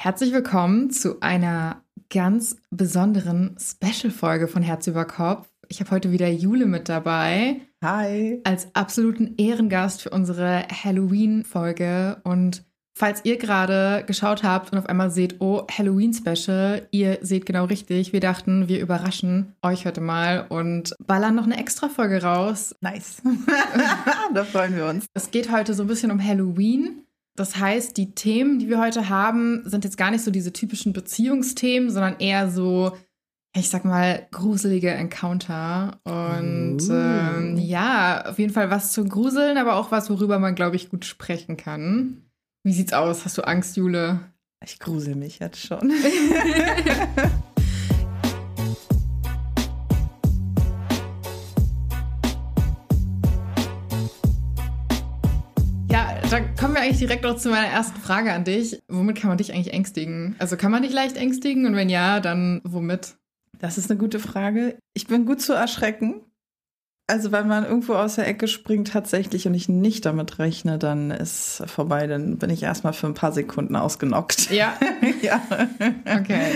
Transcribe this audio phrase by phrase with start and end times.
[0.00, 5.48] Herzlich willkommen zu einer ganz besonderen Special-Folge von Herz über Kopf.
[5.66, 7.62] Ich habe heute wieder Jule mit dabei.
[7.82, 8.40] Hi.
[8.44, 12.20] Als absoluten Ehrengast für unsere Halloween-Folge.
[12.22, 12.62] Und
[12.94, 18.12] falls ihr gerade geschaut habt und auf einmal seht, oh, Halloween-Special, ihr seht genau richtig.
[18.12, 22.72] Wir dachten, wir überraschen euch heute mal und ballern noch eine extra Folge raus.
[22.80, 23.20] Nice.
[24.32, 25.06] da freuen wir uns.
[25.14, 27.02] Es geht heute so ein bisschen um Halloween.
[27.38, 30.92] Das heißt, die Themen, die wir heute haben, sind jetzt gar nicht so diese typischen
[30.92, 32.96] Beziehungsthemen, sondern eher so,
[33.54, 36.00] ich sag mal, gruselige Encounter.
[36.04, 36.92] Und Uh.
[36.92, 40.88] ähm, ja, auf jeden Fall was zu gruseln, aber auch was, worüber man, glaube ich,
[40.90, 42.22] gut sprechen kann.
[42.64, 43.24] Wie sieht's aus?
[43.24, 44.20] Hast du Angst, Jule?
[44.64, 45.92] Ich grusel mich jetzt schon.
[56.58, 58.80] kommen wir eigentlich direkt noch zu meiner ersten Frage an dich.
[58.88, 60.34] Womit kann man dich eigentlich ängstigen?
[60.38, 61.66] Also kann man dich leicht ängstigen?
[61.66, 63.16] Und wenn ja, dann womit?
[63.58, 64.76] Das ist eine gute Frage.
[64.94, 66.20] Ich bin gut zu erschrecken.
[67.10, 71.10] Also wenn man irgendwo aus der Ecke springt tatsächlich und ich nicht damit rechne, dann
[71.10, 72.06] ist vorbei.
[72.06, 74.50] Dann bin ich erstmal für ein paar Sekunden ausgenockt.
[74.50, 74.74] Ja,
[75.22, 75.40] ja.
[76.04, 76.50] okay.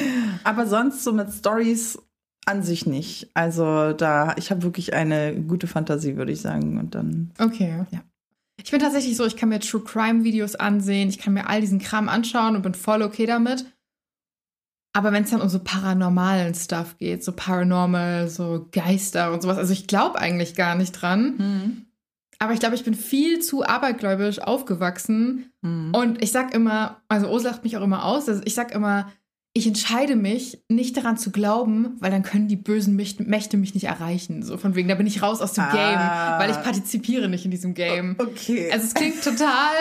[0.44, 1.98] Aber sonst so mit Stories
[2.44, 3.30] an sich nicht.
[3.34, 6.78] Also da, ich habe wirklich eine gute Fantasie, würde ich sagen.
[6.78, 7.86] Und dann, Okay.
[7.90, 8.00] Ja.
[8.64, 11.60] Ich bin tatsächlich so, ich kann mir True Crime Videos ansehen, ich kann mir all
[11.60, 13.66] diesen Kram anschauen und bin voll okay damit.
[14.94, 19.56] Aber wenn es dann um so paranormalen Stuff geht, so paranormal, so Geister und sowas,
[19.56, 21.86] also ich glaube eigentlich gar nicht dran.
[22.38, 25.52] Aber ich glaube, ich bin viel zu abergläubisch aufgewachsen.
[25.62, 25.94] Mhm.
[25.94, 29.10] Und ich sag immer, also O lacht mich auch immer aus, also ich sag immer,
[29.54, 33.84] ich entscheide mich, nicht daran zu glauben, weil dann können die bösen Mächte, mich nicht
[33.84, 34.42] erreichen.
[34.42, 35.72] So von wegen, da bin ich raus aus dem Ah.
[35.72, 38.16] Game, weil ich partizipiere nicht in diesem Game.
[38.18, 38.70] Okay.
[38.72, 39.74] Also es klingt total,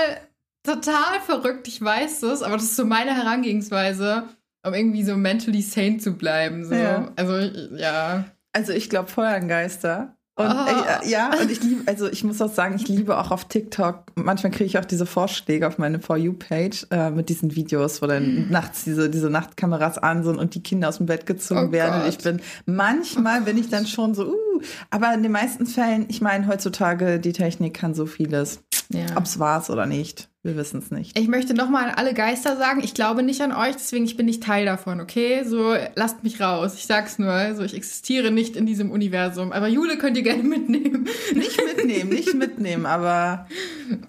[0.64, 4.24] total verrückt, ich weiß das, aber das ist so meine Herangehensweise,
[4.66, 6.66] um irgendwie so mentally sane zu bleiben.
[6.66, 6.76] So.
[6.76, 7.12] Ja.
[7.16, 8.26] Also ich- ja.
[8.54, 10.18] Also ich glaube voll an Geister.
[10.42, 11.00] Und Ah.
[11.04, 14.04] äh, ja, und ich liebe, also ich muss auch sagen, ich liebe auch auf TikTok,
[14.16, 18.08] manchmal kriege ich auch diese Vorschläge auf meine For You-Page äh, mit diesen Videos, wo
[18.08, 21.72] dann nachts diese, diese Nachtkameras an sind und die Kinder aus dem Bett gezogen Oh
[21.72, 22.02] werden.
[22.02, 26.06] Und ich bin, manchmal bin ich dann schon so, uh, aber in den meisten Fällen,
[26.10, 28.62] ich meine, heutzutage, die Technik kann so vieles.
[28.90, 29.06] ja.
[29.16, 31.18] Ob es war's oder nicht, wir wissen es nicht.
[31.18, 34.26] Ich möchte nochmal an alle Geister sagen, ich glaube nicht an euch, deswegen ich bin
[34.26, 35.44] nicht Teil davon, okay?
[35.44, 36.74] So, lasst mich raus.
[36.76, 39.52] Ich sag's nur, also ich existiere nicht in diesem Universum.
[39.52, 41.08] Aber Jule könnt ihr gerne mitnehmen.
[41.34, 43.48] Nicht mitnehmen, nicht mitnehmen, aber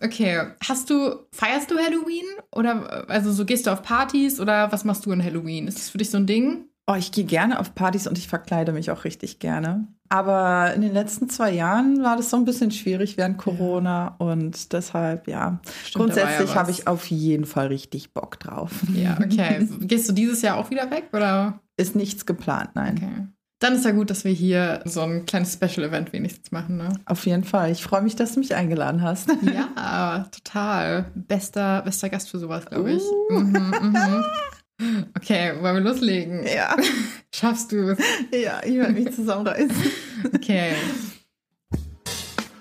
[0.00, 2.24] Okay, hast du, feierst du Halloween?
[2.50, 5.68] Oder, also so gehst du auf Partys oder was machst du an Halloween?
[5.68, 6.68] Ist das für dich so ein Ding?
[6.86, 9.86] Oh, ich gehe gerne auf Partys und ich verkleide mich auch richtig gerne.
[10.08, 14.72] Aber in den letzten zwei Jahren war das so ein bisschen schwierig während Corona und
[14.72, 16.56] deshalb, ja, Stimmt, ja grundsätzlich was.
[16.56, 18.72] habe ich auf jeden Fall richtig Bock drauf.
[18.92, 19.66] Ja, okay.
[19.80, 21.60] Gehst du dieses Jahr auch wieder weg oder?
[21.76, 22.96] Ist nichts geplant, nein.
[22.96, 23.26] Okay.
[23.60, 26.88] Dann ist ja gut, dass wir hier so ein kleines Special-Event wenigstens machen, ne?
[27.06, 27.70] Auf jeden Fall.
[27.70, 29.30] Ich freue mich, dass du mich eingeladen hast.
[29.42, 31.06] Ja, total.
[31.14, 33.02] Bester, bester Gast für sowas, glaube ich.
[33.30, 33.38] Uh.
[33.38, 34.24] Mhm, mhm.
[35.16, 36.46] Okay, wollen wir loslegen?
[36.46, 36.76] Ja,
[37.34, 37.98] Schaffst du es?
[38.32, 39.70] ja, ich werde mich zusammenreißen.
[40.34, 40.72] Okay.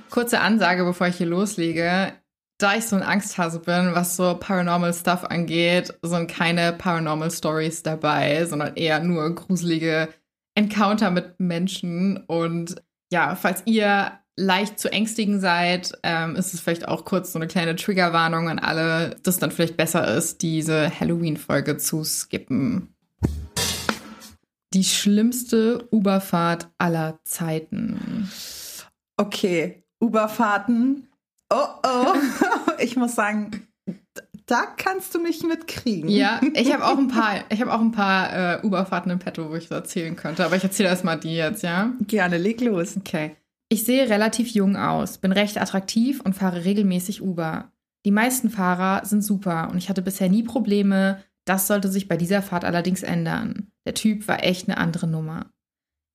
[0.10, 2.14] Kurze Ansage, bevor ich hier loslege.
[2.58, 7.84] Da ich so ein Angsthase bin, was so Paranormal Stuff angeht, sind keine Paranormal Stories
[7.84, 10.10] dabei, sondern eher nur gruselige
[10.56, 12.18] Encounter mit Menschen.
[12.28, 12.82] Und
[13.12, 17.48] ja, falls ihr leicht zu ängstigen seid, ähm, ist es vielleicht auch kurz so eine
[17.48, 22.94] kleine Triggerwarnung an alle, dass dann vielleicht besser ist, diese Halloween-Folge zu skippen.
[24.74, 28.30] Die schlimmste Uberfahrt aller Zeiten.
[29.18, 31.08] Okay, Uberfahrten.
[31.50, 32.14] Oh, oh.
[32.80, 33.68] Ich muss sagen,
[34.48, 36.10] da kannst du mich mitkriegen.
[36.10, 39.52] Ja, ich habe auch ein paar, ich habe auch ein paar äh, Uberfahrten im Petto,
[39.52, 40.44] wo ich so erzählen könnte.
[40.44, 41.94] Aber ich erzähle erstmal die jetzt, ja?
[42.08, 42.98] Gerne, leg los.
[42.98, 43.36] Okay.
[43.72, 47.72] Ich sehe relativ jung aus, bin recht attraktiv und fahre regelmäßig Uber.
[48.06, 51.24] Die meisten Fahrer sind super und ich hatte bisher nie Probleme.
[51.46, 53.72] Das sollte sich bei dieser Fahrt allerdings ändern.
[53.86, 55.54] Der Typ war echt eine andere Nummer.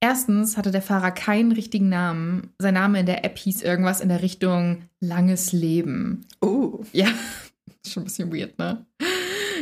[0.02, 2.52] Erstens hatte der Fahrer keinen richtigen Namen.
[2.58, 6.26] Sein Name in der App hieß irgendwas in der Richtung langes Leben.
[6.42, 6.80] Oh.
[6.92, 7.08] Ja,
[7.86, 8.84] schon ein bisschen weird, ne?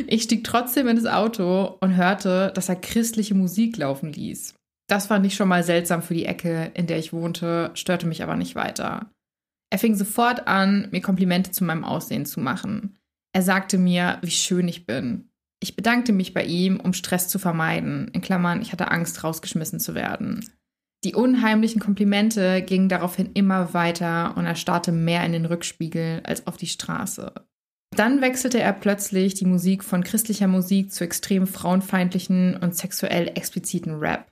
[0.07, 4.53] Ich stieg trotzdem in das Auto und hörte, dass er christliche Musik laufen ließ.
[4.87, 8.21] Das fand ich schon mal seltsam für die Ecke, in der ich wohnte, störte mich
[8.21, 9.09] aber nicht weiter.
[9.71, 12.97] Er fing sofort an, mir Komplimente zu meinem Aussehen zu machen.
[13.33, 15.29] Er sagte mir, wie schön ich bin.
[15.59, 18.09] Ich bedankte mich bei ihm, um Stress zu vermeiden.
[18.13, 20.47] In Klammern, ich hatte Angst, rausgeschmissen zu werden.
[21.03, 26.47] Die unheimlichen Komplimente gingen daraufhin immer weiter und er starrte mehr in den Rückspiegel als
[26.47, 27.33] auf die Straße.
[27.95, 33.95] Dann wechselte er plötzlich die Musik von christlicher Musik zu extrem frauenfeindlichen und sexuell expliziten
[33.95, 34.31] Rap.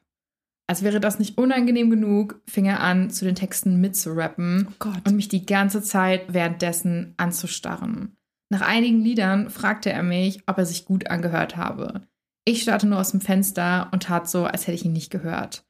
[0.67, 5.15] Als wäre das nicht unangenehm genug, fing er an, zu den Texten mitzurappen Oh und
[5.15, 8.15] mich die ganze Zeit währenddessen anzustarren.
[8.49, 12.01] Nach einigen Liedern fragte er mich, ob er sich gut angehört habe.
[12.45, 15.65] Ich starrte nur aus dem Fenster und tat so, als hätte ich ihn nicht gehört.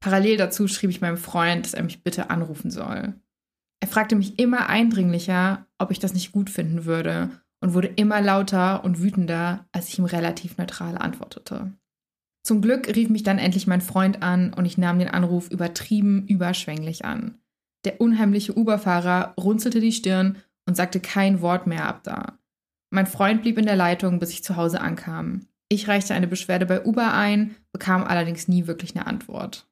[0.00, 3.14] Parallel dazu schrieb ich meinem Freund, dass er mich bitte anrufen soll.
[3.80, 8.20] Er fragte mich immer eindringlicher, ob ich das nicht gut finden würde und wurde immer
[8.20, 11.72] lauter und wütender, als ich ihm relativ neutral antwortete.
[12.42, 16.26] Zum Glück rief mich dann endlich mein Freund an und ich nahm den Anruf übertrieben
[16.26, 17.38] überschwänglich an.
[17.84, 22.38] Der unheimliche Uberfahrer runzelte die Stirn und sagte kein Wort mehr ab da.
[22.90, 25.46] Mein Freund blieb in der Leitung, bis ich zu Hause ankam.
[25.68, 29.66] Ich reichte eine Beschwerde bei Uber ein, bekam allerdings nie wirklich eine Antwort.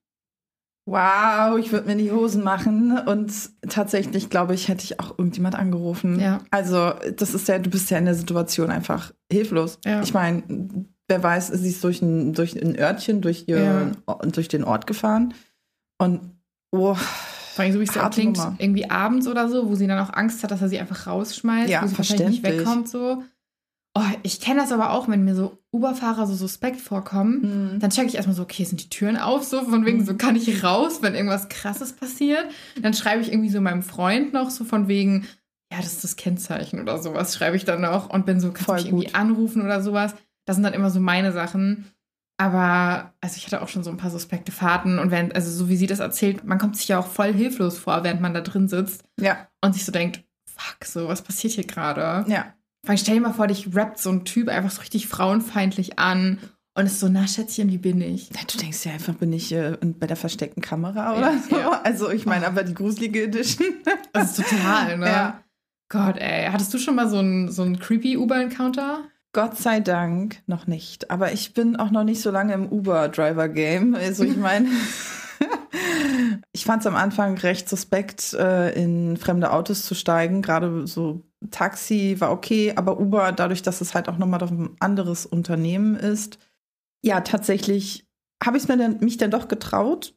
[0.86, 3.30] Wow, ich würde mir die Hosen machen und
[3.68, 6.18] tatsächlich, glaube ich, hätte ich auch irgendjemand angerufen.
[6.18, 6.38] Ja.
[6.50, 9.80] Also, das ist ja, du bist ja in der Situation einfach hilflos.
[9.84, 10.00] Ja.
[10.00, 10.44] Ich meine,
[11.08, 13.92] wer weiß, sie ist durch ein, durch ein Örtchen, durch, ihr,
[14.32, 15.34] durch den Ort gefahren
[15.98, 16.20] und
[16.70, 18.54] oh, Vor allem, so wie es ja klingt, Nummer.
[18.58, 21.68] irgendwie abends oder so, wo sie dann auch Angst hat, dass er sie einfach rausschmeißt,
[21.70, 22.66] Ja, wo sie wahrscheinlich nicht verständlich.
[22.66, 23.22] wegkommt, so.
[23.94, 27.42] Oh, ich kenne das aber auch, wenn mir so Uberfahrer so suspekt vorkommen.
[27.72, 27.80] hm.
[27.80, 29.42] Dann checke ich erstmal so, okay, sind die Türen auf?
[29.44, 32.44] So, von wegen, so kann ich raus, wenn irgendwas krasses passiert.
[32.80, 35.26] Dann schreibe ich irgendwie so meinem Freund noch so von wegen,
[35.72, 38.66] ja, das ist das Kennzeichen oder sowas, schreibe ich dann noch und bin so, kannst
[38.66, 40.14] Voll mich irgendwie anrufen oder sowas.
[40.48, 41.84] Das sind dann immer so meine Sachen.
[42.38, 45.68] Aber, also ich hatte auch schon so ein paar suspekte Fahrten und während, also so
[45.68, 48.40] wie sie das erzählt, man kommt sich ja auch voll hilflos vor, während man da
[48.40, 52.24] drin sitzt ja, und sich so denkt, fuck, so, was passiert hier gerade?
[52.30, 52.54] ja.
[52.84, 55.98] Vor allem stell dir mal vor, dich rappt so ein Typ einfach so richtig frauenfeindlich
[55.98, 56.38] an
[56.74, 58.30] und ist so, na Schätzchen, wie bin ich?
[58.30, 61.56] Ja, Du denkst ja einfach, bin ich äh, bei der versteckten Kamera oder Ja, so?
[61.58, 61.80] ja.
[61.82, 63.66] Also, ich meine, aber die gruselige Edition.
[64.12, 65.06] Das ist total, ne?
[65.06, 65.42] Ja.
[65.90, 66.46] Gott, ey.
[66.52, 69.08] Hattest du schon mal so einen so einen creepy Uber-Encounter?
[69.32, 71.10] Gott sei Dank noch nicht.
[71.10, 73.94] Aber ich bin auch noch nicht so lange im Uber-Driver-Game.
[73.94, 74.68] Also ich meine,
[76.52, 80.42] ich fand es am Anfang recht suspekt, äh, in fremde Autos zu steigen.
[80.42, 85.26] Gerade so Taxi war okay, aber Uber, dadurch, dass es halt auch nochmal ein anderes
[85.26, 86.38] Unternehmen ist,
[87.04, 88.06] ja, tatsächlich
[88.42, 90.14] habe ich mir dann, mich dann doch getraut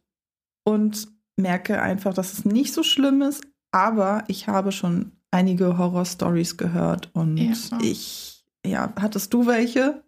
[0.63, 3.43] und merke einfach, dass es nicht so schlimm ist.
[3.71, 7.53] Aber ich habe schon einige Horror-Stories gehört und Ja.
[7.81, 8.30] ich,
[8.65, 10.03] ja, hattest du welche?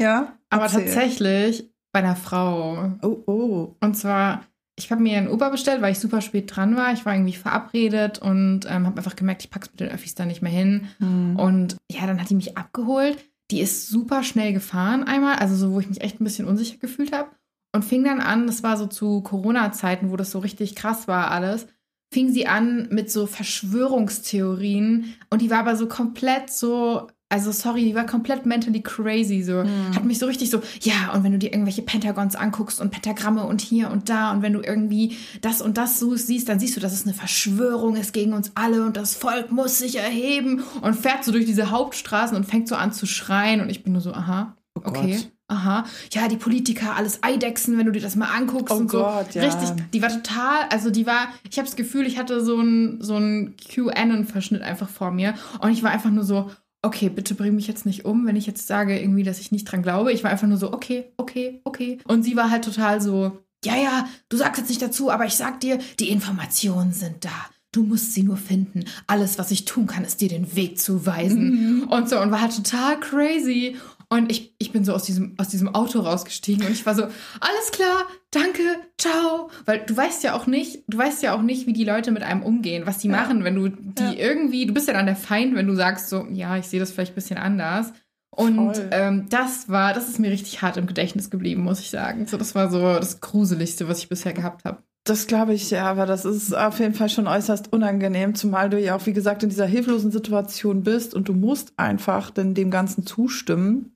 [0.00, 0.38] Ja.
[0.50, 0.84] Aber Erzähl.
[0.84, 2.92] tatsächlich bei einer Frau.
[3.02, 3.76] Oh, oh.
[3.80, 4.44] Und zwar,
[4.76, 6.92] ich habe mir ein Uber bestellt, weil ich super spät dran war.
[6.92, 10.24] Ich war irgendwie verabredet und ähm, habe einfach gemerkt, ich pack's mit den Öffis da
[10.24, 10.88] nicht mehr hin.
[10.98, 11.36] Hm.
[11.36, 13.18] Und ja, dann hat die mich abgeholt.
[13.50, 16.76] Die ist super schnell gefahren einmal, also so, wo ich mich echt ein bisschen unsicher
[16.78, 17.30] gefühlt habe.
[17.74, 21.30] Und fing dann an, das war so zu Corona-Zeiten, wo das so richtig krass war
[21.30, 21.66] alles,
[22.12, 25.14] fing sie an mit so Verschwörungstheorien.
[25.30, 29.42] Und die war aber so komplett so, also sorry, die war komplett mentally crazy.
[29.42, 29.94] So, Hm.
[29.94, 33.44] hat mich so richtig so, ja, und wenn du dir irgendwelche Pentagons anguckst und Pentagramme
[33.44, 36.76] und hier und da und wenn du irgendwie das und das so siehst, dann siehst
[36.76, 40.62] du, dass es eine Verschwörung ist gegen uns alle und das Volk muss sich erheben
[40.80, 43.92] und fährt so durch diese Hauptstraßen und fängt so an zu schreien und ich bin
[43.92, 45.16] nur so, aha, Oh okay.
[45.16, 45.30] Gott.
[45.50, 48.98] Aha, ja, die Politiker, alles Eidechsen, wenn du dir das mal anguckst Oh und so.
[48.98, 49.42] Gott, ja.
[49.44, 53.00] Richtig, die war total, also die war, ich habe das Gefühl, ich hatte so einen
[53.02, 56.50] so einen QAnon-Verschnitt einfach vor mir und ich war einfach nur so,
[56.82, 59.64] okay, bitte bring mich jetzt nicht um, wenn ich jetzt sage irgendwie, dass ich nicht
[59.64, 60.12] dran glaube.
[60.12, 61.98] Ich war einfach nur so, okay, okay, okay.
[62.06, 65.34] Und sie war halt total so, ja, ja, du sagst jetzt nicht dazu, aber ich
[65.34, 67.50] sag dir, die Informationen sind da.
[67.72, 68.84] Du musst sie nur finden.
[69.06, 71.80] Alles, was ich tun kann, ist dir den Weg zu weisen.
[71.80, 71.82] Mhm.
[71.88, 73.76] Und so, und war halt total crazy.
[74.08, 77.02] Und ich, ich bin so aus diesem, aus diesem Auto rausgestiegen und ich war so,
[77.02, 78.62] alles klar, danke,
[78.98, 79.50] ciao.
[79.64, 82.22] Weil du weißt ja auch nicht, du weißt ja auch nicht, wie die Leute mit
[82.22, 83.16] einem umgehen, was die Ja.
[83.16, 84.12] machen, wenn du die Ja.
[84.12, 86.90] irgendwie, du bist ja dann der Feind, wenn du sagst so, ja, ich sehe das
[86.92, 87.92] vielleicht ein bisschen anders.
[88.30, 92.26] Und ähm, das war, das ist mir richtig hart im Gedächtnis geblieben, muss ich sagen.
[92.26, 94.78] So, das war so das Gruseligste, was ich bisher gehabt habe.
[95.04, 98.78] Das glaube ich, ja, aber das ist auf jeden Fall schon äußerst unangenehm, zumal du
[98.78, 102.70] ja auch, wie gesagt, in dieser hilflosen Situation bist und du musst einfach denn dem
[102.70, 103.92] Ganzen zustimmen.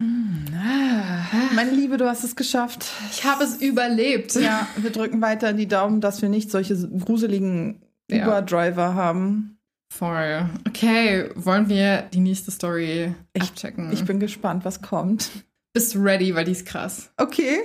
[0.00, 2.86] Ah, Meine Liebe, du hast es geschafft.
[3.10, 4.34] Ich habe es überlebt.
[4.36, 8.24] Ja, wir drücken weiter die Daumen, dass wir nicht solche gruseligen Ja.
[8.26, 9.58] Uber-Driver haben.
[9.92, 10.48] Voll.
[10.68, 13.92] Okay, wollen wir die nächste Story Ich- abchecken?
[13.92, 15.30] Ich bin gespannt, was kommt.
[15.72, 17.10] Bist du ready, weil die ist krass.
[17.16, 17.58] Okay.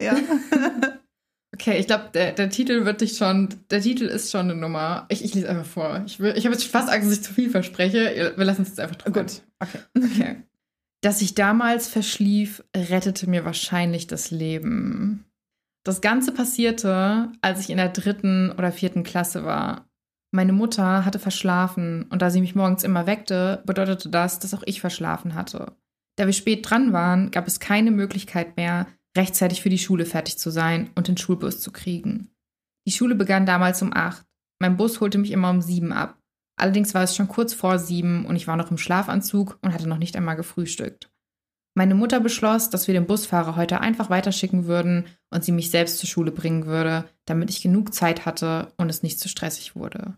[0.00, 0.16] Ja.
[1.56, 5.06] Okay, ich glaube, der, der Titel wird dich schon, der Titel ist schon eine Nummer.
[5.08, 6.02] Ich, ich lese einfach vor.
[6.04, 8.32] Ich, will- ich habe jetzt fast Angst, dass ich zu viel verspreche.
[8.36, 9.12] Wir lassen es jetzt einfach drauf.
[9.12, 9.42] Gut.
[9.60, 9.78] Okay.
[9.96, 10.36] Okay.
[11.04, 15.26] Dass ich damals verschlief, rettete mir wahrscheinlich das Leben.
[15.84, 19.86] Das Ganze passierte, als ich in der dritten oder vierten Klasse war.
[20.30, 24.62] Meine Mutter hatte verschlafen und da sie mich morgens immer weckte, bedeutete das, dass auch
[24.64, 25.76] ich verschlafen hatte.
[26.16, 30.38] Da wir spät dran waren, gab es keine Möglichkeit mehr, rechtzeitig für die Schule fertig
[30.38, 32.30] zu sein und den Schulbus zu kriegen.
[32.88, 34.24] Die Schule begann damals um acht.
[34.58, 36.18] Mein Bus holte mich immer um sieben ab.
[36.56, 39.88] Allerdings war es schon kurz vor sieben und ich war noch im Schlafanzug und hatte
[39.88, 41.10] noch nicht einmal gefrühstückt.
[41.76, 45.98] Meine Mutter beschloss, dass wir den Busfahrer heute einfach weiterschicken würden und sie mich selbst
[45.98, 50.16] zur Schule bringen würde, damit ich genug Zeit hatte und es nicht zu stressig wurde.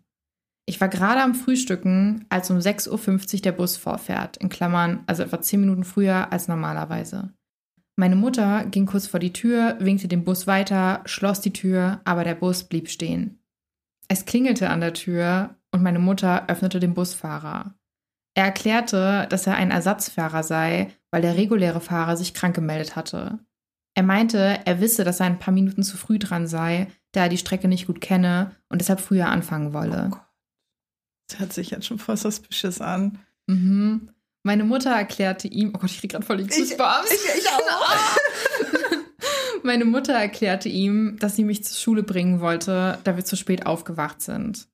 [0.67, 5.23] Ich war gerade am Frühstücken, als um 6.50 Uhr der Bus vorfährt, in Klammern, also
[5.23, 7.33] etwa 10 Minuten früher als normalerweise.
[7.95, 12.25] Meine Mutter ging kurz vor die Tür, winkte den Bus weiter, schloss die Tür, aber
[12.25, 13.39] der Bus blieb stehen.
[14.09, 17.75] Es klingelte an der Tür und meine Mutter öffnete den Busfahrer.
[18.35, 23.39] Er erklärte, dass er ein Ersatzfahrer sei, weil der reguläre Fahrer sich krank gemeldet hatte.
[23.95, 27.29] Er meinte, er wisse, dass er ein paar Minuten zu früh dran sei, da er
[27.29, 30.11] die Strecke nicht gut kenne und deshalb früher anfangen wolle.
[30.13, 30.19] Oh
[31.29, 33.19] das hört sich jetzt schon voll suspicious an.
[33.47, 34.11] Mhm.
[34.43, 37.11] Meine Mutter erklärte ihm, oh Gott, ich krieg gerade voll die Goosebumps.
[37.11, 38.17] Ich, ich, ich auch.
[39.65, 43.67] Meine Mutter erklärte ihm, dass sie mich zur Schule bringen wollte, da wir zu spät
[43.67, 44.69] aufgewacht sind.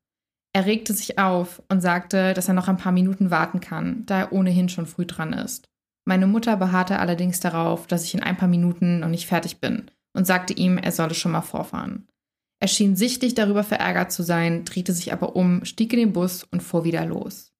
[0.54, 4.20] Er regte sich auf und sagte, dass er noch ein paar Minuten warten kann, da
[4.20, 5.68] er ohnehin schon früh dran ist.
[6.04, 9.90] Meine Mutter beharrte allerdings darauf, dass ich in ein paar Minuten noch nicht fertig bin
[10.14, 12.08] und sagte ihm, er solle schon mal vorfahren.
[12.60, 16.44] Er schien sichtlich darüber verärgert zu sein, drehte sich aber um, stieg in den Bus
[16.44, 17.52] und fuhr wieder los.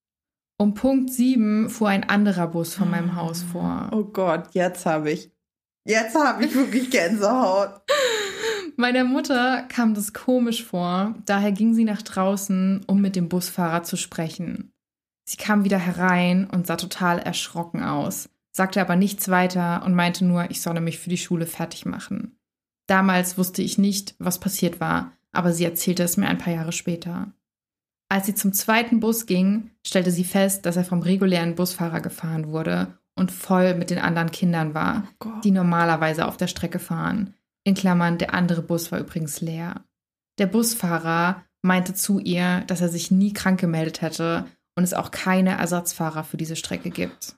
[0.58, 3.90] Um Punkt 7 fuhr ein anderer Bus von meinem Haus vor.
[3.92, 5.32] Oh Gott, jetzt habe ich.
[5.84, 7.80] Jetzt habe ich wirklich Gänsehaut.
[8.82, 13.84] Meiner Mutter kam das komisch vor, daher ging sie nach draußen, um mit dem Busfahrer
[13.84, 14.72] zu sprechen.
[15.24, 20.24] Sie kam wieder herein und sah total erschrocken aus, sagte aber nichts weiter und meinte
[20.24, 22.36] nur, ich solle mich für die Schule fertig machen.
[22.88, 26.72] Damals wusste ich nicht, was passiert war, aber sie erzählte es mir ein paar Jahre
[26.72, 27.30] später.
[28.08, 32.48] Als sie zum zweiten Bus ging, stellte sie fest, dass er vom regulären Busfahrer gefahren
[32.48, 37.34] wurde und voll mit den anderen Kindern war, oh die normalerweise auf der Strecke fahren.
[37.64, 39.85] In Klammern, der andere Bus war übrigens leer.
[40.38, 45.11] Der Busfahrer meinte zu ihr, dass er sich nie krank gemeldet hätte und es auch
[45.11, 47.37] keine Ersatzfahrer für diese Strecke gibt.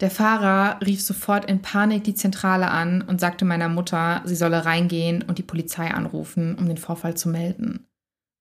[0.00, 4.64] Der Fahrer rief sofort in Panik die Zentrale an und sagte meiner Mutter, sie solle
[4.64, 7.86] reingehen und die Polizei anrufen, um den Vorfall zu melden.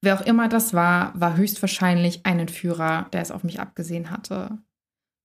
[0.02, 4.60] Wer auch immer das war, war höchstwahrscheinlich ein Entführer, der es auf mich abgesehen hatte.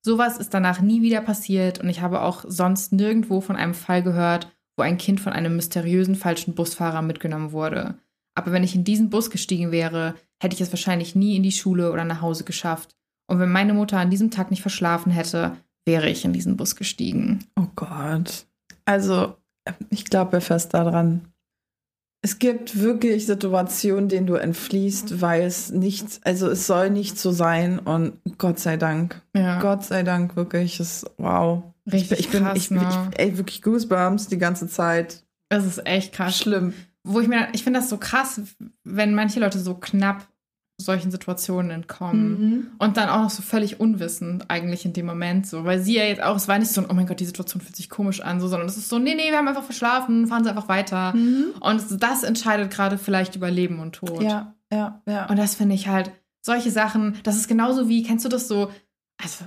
[0.02, 4.02] Sowas ist danach nie wieder passiert und ich habe auch sonst nirgendwo von einem Fall
[4.02, 7.94] gehört, wo ein Kind von einem mysteriösen falschen Busfahrer mitgenommen wurde.
[8.34, 11.52] Aber wenn ich in diesen Bus gestiegen wäre, hätte ich es wahrscheinlich nie in die
[11.52, 12.96] Schule oder nach Hause geschafft.
[13.26, 16.76] Und wenn meine Mutter an diesem Tag nicht verschlafen hätte, wäre ich in diesen Bus
[16.76, 17.44] gestiegen.
[17.58, 18.46] Oh Gott.
[18.84, 19.36] Also,
[19.90, 21.28] ich glaube fest daran.
[22.24, 27.32] Es gibt wirklich Situationen, denen du entfliehst, weil es nicht, also es soll nicht so
[27.32, 29.20] sein und Gott sei Dank.
[29.36, 29.60] Ja.
[29.60, 30.78] Gott sei Dank wirklich.
[30.78, 31.64] Es, wow.
[31.90, 33.10] Richtig ich, bin, krass, ich, ne?
[33.12, 35.24] ich, ey, wirklich Goosebumps die ganze Zeit.
[35.48, 36.38] Es ist echt krass.
[36.38, 36.74] Schlimm.
[37.04, 38.40] Wo ich mir, ich finde das so krass,
[38.84, 40.28] wenn manche Leute so knapp
[40.78, 42.40] solchen Situationen entkommen.
[42.40, 42.66] Mhm.
[42.78, 45.64] Und dann auch noch so völlig unwissend eigentlich in dem Moment so.
[45.64, 47.76] Weil sie ja jetzt auch, es war nicht so, oh mein Gott, die Situation fühlt
[47.76, 50.44] sich komisch an, so, sondern es ist so, nee, nee, wir haben einfach verschlafen, fahren
[50.44, 51.14] sie einfach weiter.
[51.14, 51.54] Mhm.
[51.60, 54.22] Und das entscheidet gerade vielleicht über Leben und Tod.
[54.22, 55.26] Ja, ja, ja.
[55.26, 56.12] Und das finde ich halt,
[56.44, 58.70] solche Sachen, das ist genauso wie, kennst du das so,
[59.22, 59.44] also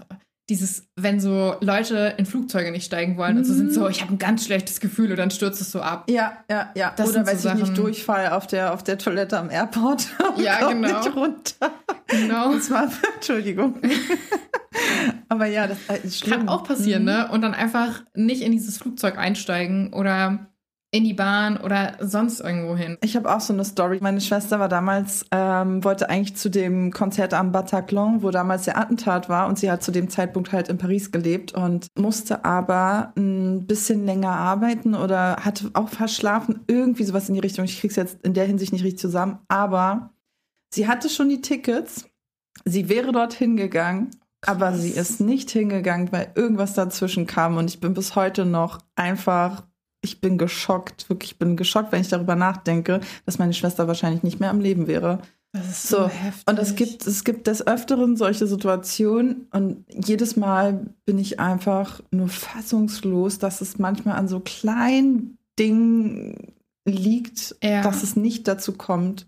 [0.49, 3.37] dieses, wenn so Leute in Flugzeuge nicht steigen wollen mhm.
[3.39, 3.89] und so sind so, mhm.
[3.89, 6.05] ich habe ein ganz schlechtes Gefühl und dann stürzt es so ab.
[6.09, 6.93] Ja, ja, ja.
[6.95, 10.07] Das Oder weiß so ich nicht, Durchfall auf der, auf der Toilette am Airport.
[10.37, 10.99] ja, genau.
[10.99, 11.71] Nicht runter.
[12.07, 12.53] Genau.
[12.53, 13.81] Das war, Entschuldigung.
[15.29, 16.39] Aber ja, das ist schlimm.
[16.39, 17.09] Kann auch passieren, mhm.
[17.09, 17.29] ne?
[17.31, 20.47] Und dann einfach nicht in dieses Flugzeug einsteigen oder
[20.95, 22.97] in die Bahn oder sonst irgendwo hin.
[23.01, 23.99] Ich habe auch so eine Story.
[24.01, 28.77] Meine Schwester war damals, ähm, wollte eigentlich zu dem Konzert am Bataclan, wo damals der
[28.77, 33.11] Attentat war und sie hat zu dem Zeitpunkt halt in Paris gelebt und musste aber
[33.17, 37.65] ein bisschen länger arbeiten oder hatte auch verschlafen, irgendwie sowas in die Richtung.
[37.65, 40.13] Ich krieg's jetzt in der Hinsicht nicht richtig zusammen, aber
[40.73, 42.05] sie hatte schon die Tickets.
[42.63, 44.11] Sie wäre dorthin gegangen,
[44.45, 48.79] aber sie ist nicht hingegangen, weil irgendwas dazwischen kam und ich bin bis heute noch
[48.95, 49.63] einfach
[50.05, 54.39] ich bin geschockt, wirklich, bin geschockt, wenn ich darüber nachdenke, dass meine Schwester wahrscheinlich nicht
[54.39, 55.19] mehr am Leben wäre.
[55.51, 56.43] Das ist so, so heftig.
[56.47, 62.01] Und es gibt, es gibt des Öfteren solche Situationen und jedes Mal bin ich einfach
[62.11, 66.53] nur fassungslos, dass es manchmal an so kleinen Dingen
[66.85, 67.81] liegt, ja.
[67.81, 69.27] dass es nicht dazu kommt.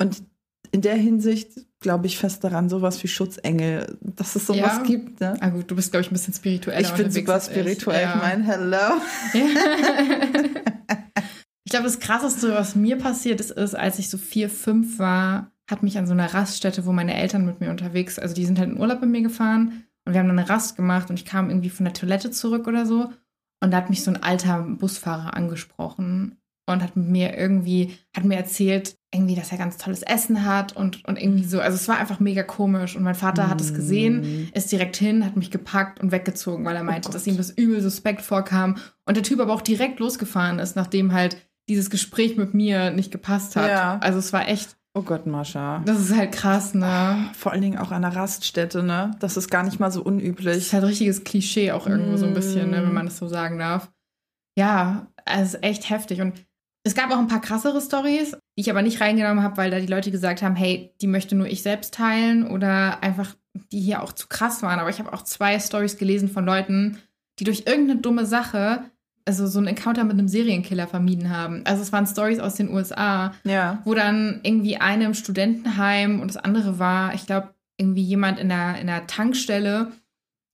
[0.00, 0.22] Und
[0.70, 4.82] in der Hinsicht glaube ich fest daran, sowas wie Schutzengel, dass es sowas ja.
[4.82, 5.20] gibt.
[5.20, 5.36] Ne?
[5.40, 6.80] Ah gut, du bist, glaube ich, ein bisschen spirituell.
[6.82, 8.14] Ich bin super spirituell, ich, ja.
[8.16, 9.00] ich meine, hello.
[11.64, 15.52] ich glaube, das Krasseste, was mir passiert ist, ist, als ich so vier, fünf war,
[15.70, 18.58] hat mich an so einer Raststätte, wo meine Eltern mit mir unterwegs, also die sind
[18.58, 21.24] halt in Urlaub mit mir gefahren und wir haben dann eine Rast gemacht und ich
[21.24, 23.12] kam irgendwie von der Toilette zurück oder so
[23.60, 28.36] und da hat mich so ein alter Busfahrer angesprochen und hat mir irgendwie, hat mir
[28.36, 31.60] erzählt, irgendwie, dass er ganz tolles Essen hat und, und irgendwie so.
[31.60, 32.96] Also es war einfach mega komisch.
[32.96, 34.48] Und mein Vater hat es gesehen, Mm.
[34.52, 37.14] ist direkt hin, hat mich gepackt und weggezogen, weil er meinte, Gott.
[37.14, 38.76] dass ihm das übel suspekt vorkam.
[39.06, 41.36] Und der Typ aber auch direkt losgefahren ist, nachdem halt
[41.68, 43.70] dieses Gespräch mit mir nicht gepasst hat.
[43.70, 43.98] Ja.
[44.00, 45.82] Also es war echt, Oh Gott, Mascha.
[45.84, 47.28] das ist halt krass, ne?
[47.34, 49.10] Vor allen Dingen auch an der Raststätte, ne?
[49.20, 50.56] Das ist gar nicht mal so Das unüblich.
[50.56, 53.58] ist halt richtiges Klischee auch irgendwo so ein bisschen, ne, wenn man das so sagen
[53.58, 53.90] darf.
[54.58, 56.20] Ja, also es ist echt heftig.
[56.22, 56.32] Und
[56.86, 59.78] es gab auch ein paar krassere Stories, die ich aber nicht reingenommen habe, weil da
[59.80, 63.34] die Leute gesagt haben, hey, die möchte nur ich selbst teilen oder einfach
[63.72, 64.78] die hier auch zu krass waren.
[64.78, 66.98] Aber ich habe auch zwei Stories gelesen von Leuten,
[67.38, 68.84] die durch irgendeine dumme Sache,
[69.24, 71.62] also so ein Encounter mit einem Serienkiller vermieden haben.
[71.64, 73.80] Also es waren Stories aus den USA, Ja.
[73.84, 78.48] wo dann irgendwie eine im Studentenheim und das andere war, ich glaube, irgendwie jemand in
[78.48, 79.90] der, in der Tankstelle,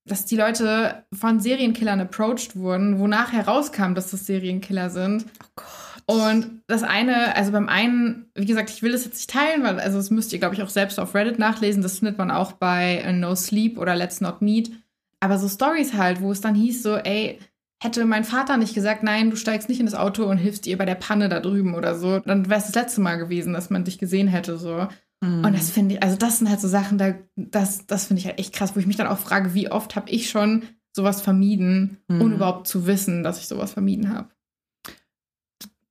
[0.06, 5.26] dass die Leute von Serienkillern approached wurden, wonach herauskam, dass das Serienkiller sind.
[5.42, 5.66] Oh Gott.
[6.06, 9.78] Und das eine, also beim einen, wie gesagt, ich will das jetzt nicht teilen, weil,
[9.80, 11.82] also das müsst ihr, glaube ich, auch selbst auf Reddit nachlesen.
[11.82, 14.72] Das findet man auch bei äh, No Sleep oder Let's Not Meet.
[15.20, 17.38] Aber so Stories halt, wo es dann hieß so, ey,
[17.82, 20.78] hätte mein Vater nicht gesagt, nein, du steigst nicht in das Auto und hilfst ihr
[20.78, 23.70] bei der Panne da drüben oder so, dann wäre es das letzte Mal gewesen, dass
[23.70, 24.86] man dich gesehen hätte, so.
[25.20, 25.44] Mhm.
[25.44, 28.26] Und das finde ich, also das sind halt so Sachen, da, das, das finde ich
[28.26, 30.62] halt echt krass, wo ich mich dann auch frage, wie oft habe ich schon
[30.94, 32.20] sowas vermieden, Mhm.
[32.20, 34.28] ohne überhaupt zu wissen, dass ich sowas vermieden habe.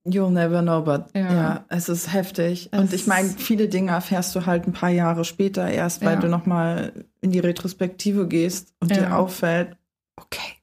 [0.08, 1.34] You'll never know, but Ja.
[1.34, 2.70] ja, es ist heftig.
[2.72, 6.16] Es und ich meine, viele Dinge erfährst du halt ein paar Jahre später erst, weil
[6.16, 6.20] Ja.
[6.22, 9.18] du nochmal in die Retrospektive gehst und dir Ja.
[9.18, 9.78] auffällt,
[10.20, 10.56] okay,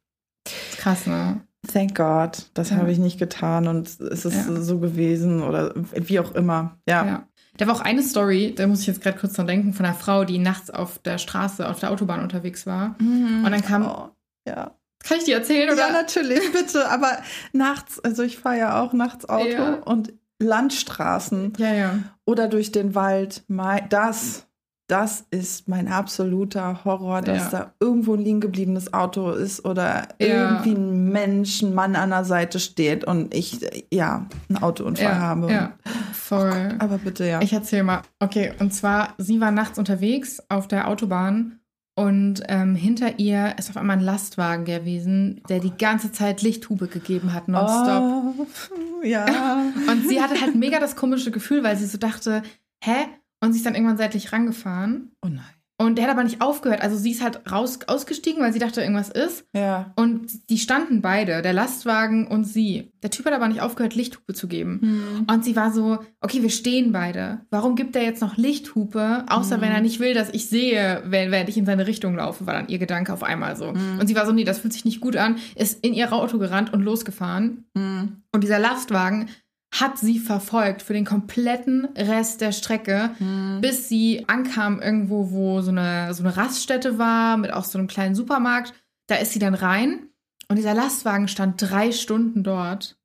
[0.77, 1.41] Krass, ne?
[1.73, 6.33] thank God, das habe ich nicht getan und es ist so gewesen oder wie auch
[6.35, 6.77] immer.
[6.89, 7.29] Ja.
[7.59, 9.95] Da war auch eine Story, da muss ich jetzt gerade kurz dran denken, von einer
[9.95, 12.95] Frau, die nachts auf der Straße, auf der Autobahn unterwegs war.
[13.01, 14.09] Und dann kam- Oh,
[14.47, 14.73] ja.
[15.05, 15.89] Kann ich die erzählen, oder?
[15.89, 16.89] Ja, natürlich, bitte.
[16.91, 17.19] Aber
[17.53, 19.75] nachts, also ich fahre ja auch nachts Auto Ja.
[19.85, 21.99] und Landstraßen ja, ja.
[22.25, 23.43] oder durch den Wald,
[23.91, 24.47] das,
[24.87, 30.75] das ist mein absoluter Horror, dass da irgendwo ein liegen gebliebenes Auto ist oder irgendwie
[30.75, 33.59] ein Mensch, ein Mann an der Seite steht und ich,
[33.93, 35.51] ja, einen Autounfall habe.
[35.53, 35.73] ja.
[36.13, 36.77] Voll.
[36.79, 37.41] Aber bitte, ja.
[37.41, 38.03] Ich erzähle mal.
[38.21, 41.59] Okay, und zwar, sie war nachts unterwegs auf der Autobahn
[41.99, 46.87] und ähm, hinter ihr ist auf einmal ein Lastwagen gewesen, der die ganze Zeit Lichthube
[46.87, 48.47] gegeben hat, nonstop.
[48.71, 49.27] Oh, ja.
[49.91, 52.45] Und sie hatte halt mega das komische Gefühl, weil sie so dachte,
[52.85, 53.09] hä?
[53.41, 55.11] Und sie ist dann irgendwann seitlich rangefahren.
[55.23, 55.58] Oh nein.
[55.81, 56.83] Und der hat aber nicht aufgehört.
[56.83, 59.45] Also sie ist halt raus, ausgestiegen, weil sie dachte, irgendwas ist.
[59.55, 59.93] Ja.
[59.95, 62.93] Und die standen beide, der Lastwagen und sie.
[63.05, 64.81] Der Typ hat aber nicht aufgehört, Lichthupe zu geben.
[64.81, 65.27] Hm.
[65.33, 67.43] Und sie war so, okay, wir stehen beide.
[67.51, 69.61] Warum gibt er jetzt noch Lichthupe, außer Mhm.
[69.61, 72.55] wenn er nicht will, dass ich sehe, wenn, während ich in seine Richtung laufe, war
[72.55, 73.73] dann ihr Gedanke auf einmal so.
[73.73, 74.01] Mhm.
[74.01, 76.39] Und sie war so, nee, das fühlt sich nicht gut an, ist in ihr Auto
[76.39, 77.67] gerannt und losgefahren.
[77.77, 78.23] Hm.
[78.33, 79.29] Und dieser Lastwagen
[79.71, 83.61] hat sie verfolgt für den kompletten Rest der Strecke, Hm.
[83.61, 87.87] bis sie ankam irgendwo, wo so eine, so eine Raststätte war, mit auch so einem
[87.87, 88.73] kleinen Supermarkt.
[89.09, 90.09] Da ist sie dann rein
[90.49, 92.97] und dieser Lastwagen stand drei Stunden dort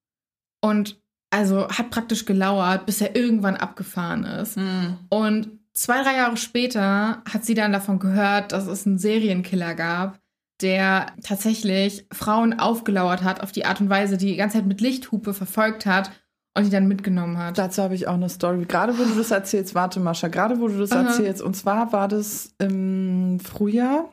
[0.61, 4.55] und also hat praktisch gelauert, bis er irgendwann abgefahren ist.
[4.55, 4.97] Hm.
[5.09, 10.19] Und zwei, drei Jahre später hat sie dann davon gehört, dass es einen Serienkiller gab,
[10.61, 14.79] der tatsächlich Frauen aufgelauert hat auf die Art und Weise, die die ganze Zeit mit
[14.79, 16.11] Lichthupe verfolgt hat
[16.55, 17.57] und die dann mitgenommen hat.
[17.57, 18.65] Dazu habe ich auch eine Story.
[18.65, 21.07] Gerade wo du das erzählst, warte Mascha, gerade wo du das Aha.
[21.07, 21.41] erzählst.
[21.41, 24.09] Und zwar war das im Frühjahr.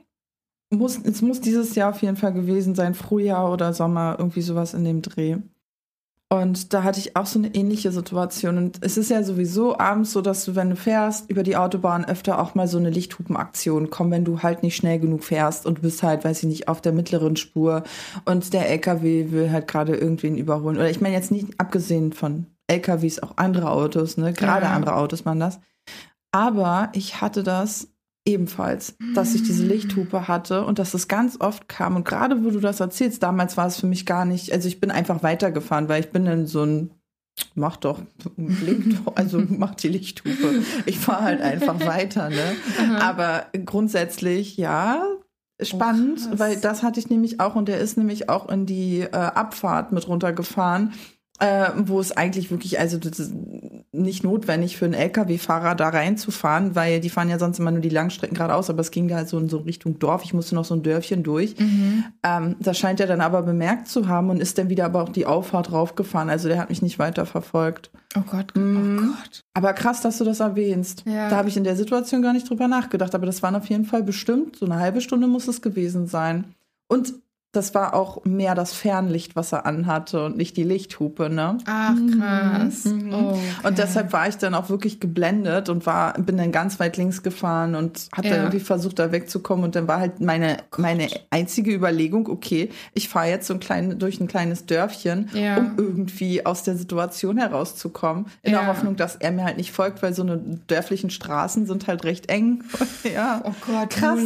[0.72, 4.72] Muss, es muss dieses Jahr auf jeden Fall gewesen sein, Frühjahr oder Sommer, irgendwie sowas
[4.72, 5.38] in dem Dreh.
[6.32, 8.56] Und da hatte ich auch so eine ähnliche Situation.
[8.56, 12.04] Und es ist ja sowieso abends so, dass du, wenn du fährst, über die Autobahn
[12.04, 15.78] öfter auch mal so eine Lichthupenaktion kommt, wenn du halt nicht schnell genug fährst und
[15.78, 17.82] du bist halt, weiß ich nicht, auf der mittleren Spur
[18.26, 20.76] und der LKW will halt gerade irgendwen überholen.
[20.76, 24.32] Oder ich meine jetzt nicht abgesehen von LKWs, auch andere Autos, ne?
[24.32, 24.72] Gerade Ja.
[24.72, 25.58] andere Autos man das.
[26.30, 27.88] Aber ich hatte das
[28.26, 31.96] ebenfalls, dass ich diese Lichthupe hatte und dass es ganz oft kam.
[31.96, 34.80] Und gerade wo du das erzählst, damals war es für mich gar nicht, also ich
[34.80, 36.90] bin einfach weitergefahren, weil ich bin in so ein
[37.54, 38.00] Mach doch,
[38.36, 40.62] blink doch, also mach die Lichthupe.
[40.84, 42.56] Ich fahre halt einfach weiter, ne?
[43.00, 45.04] Aber grundsätzlich, ja,
[45.62, 49.00] spannend, Oh, weil das hatte ich nämlich auch und der ist nämlich auch in die
[49.00, 50.92] äh, Abfahrt mit runtergefahren.
[51.40, 53.32] Äh, wo es eigentlich wirklich, also das ist
[53.92, 57.88] nicht notwendig für einen LKW-Fahrer da reinzufahren, weil die fahren ja sonst immer nur die
[57.88, 60.22] Langstrecken geradeaus, aber es ging da halt so in so Richtung Dorf.
[60.22, 61.58] Ich musste noch so ein Dörfchen durch.
[61.58, 62.04] Mhm.
[62.22, 65.08] Ähm, das scheint er dann aber bemerkt zu haben und ist dann wieder aber auch
[65.08, 66.30] die Auffahrt raufgefahren.
[66.30, 67.90] Also der hat mich nicht weiter verfolgt.
[68.16, 68.98] Oh Gott, Mhm.
[69.00, 69.40] oh Gott.
[69.54, 71.04] Aber krass, dass du das erwähnst.
[71.06, 71.28] Ja.
[71.30, 73.84] Da habe ich in der Situation gar nicht drüber nachgedacht, aber das waren auf jeden
[73.86, 76.54] Fall bestimmt, so eine halbe Stunde muss es gewesen sein.
[76.86, 77.14] Und
[77.52, 81.58] das war auch mehr das Fernlicht, was er anhatte und nicht die Lichthupe, ne?
[81.66, 82.84] Ach, krass.
[82.84, 83.12] Mhm.
[83.12, 83.40] Oh, okay.
[83.64, 87.22] Und deshalb war ich dann auch wirklich geblendet und war, bin dann ganz weit links
[87.24, 88.34] gefahren und habe Ja.
[88.34, 89.64] dann irgendwie versucht, da wegzukommen.
[89.64, 93.98] Und dann war halt meine, meine einzige Überlegung, okay, ich fahre jetzt so ein klein,
[93.98, 95.56] durch ein kleines Dörfchen, Ja.
[95.58, 98.26] um irgendwie aus der Situation herauszukommen.
[98.42, 98.60] In Ja.
[98.60, 102.04] der Hoffnung, dass er mir halt nicht folgt, weil so eine dörflichen Straßen sind halt
[102.04, 102.62] recht eng.
[103.12, 103.40] ja.
[103.44, 104.20] Oh Gott, Krass.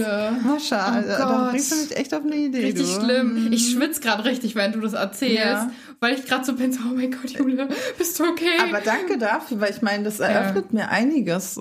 [0.44, 2.58] Mascha, Oh da bringst du mich echt auf eine Idee.
[2.66, 3.00] Richtig du.
[3.00, 3.13] schlimm.
[3.50, 5.70] Ich schwitze gerade richtig, während du das erzählst, Ja.
[6.00, 8.46] weil ich gerade so bin, so, oh mein Gott, Jule, bist du okay?
[8.68, 11.58] Aber danke dafür, weil ich meine, das eröffnet mir einiges.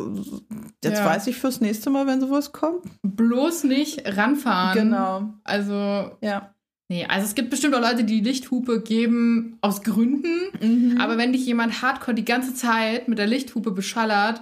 [0.84, 1.06] Jetzt Ja.
[1.06, 2.84] weiß ich fürs nächste Mal, wenn sowas kommt.
[3.04, 4.78] Bloß nicht ranfahren.
[4.78, 5.34] Genau.
[5.44, 6.54] Also, Ja.
[6.90, 10.34] nee, also es gibt bestimmt auch Leute, die Lichthupe geben aus Gründen.
[10.62, 11.00] Mhm.
[11.00, 14.42] Aber wenn dich jemand hardcore die ganze Zeit mit der Lichthupe beschallert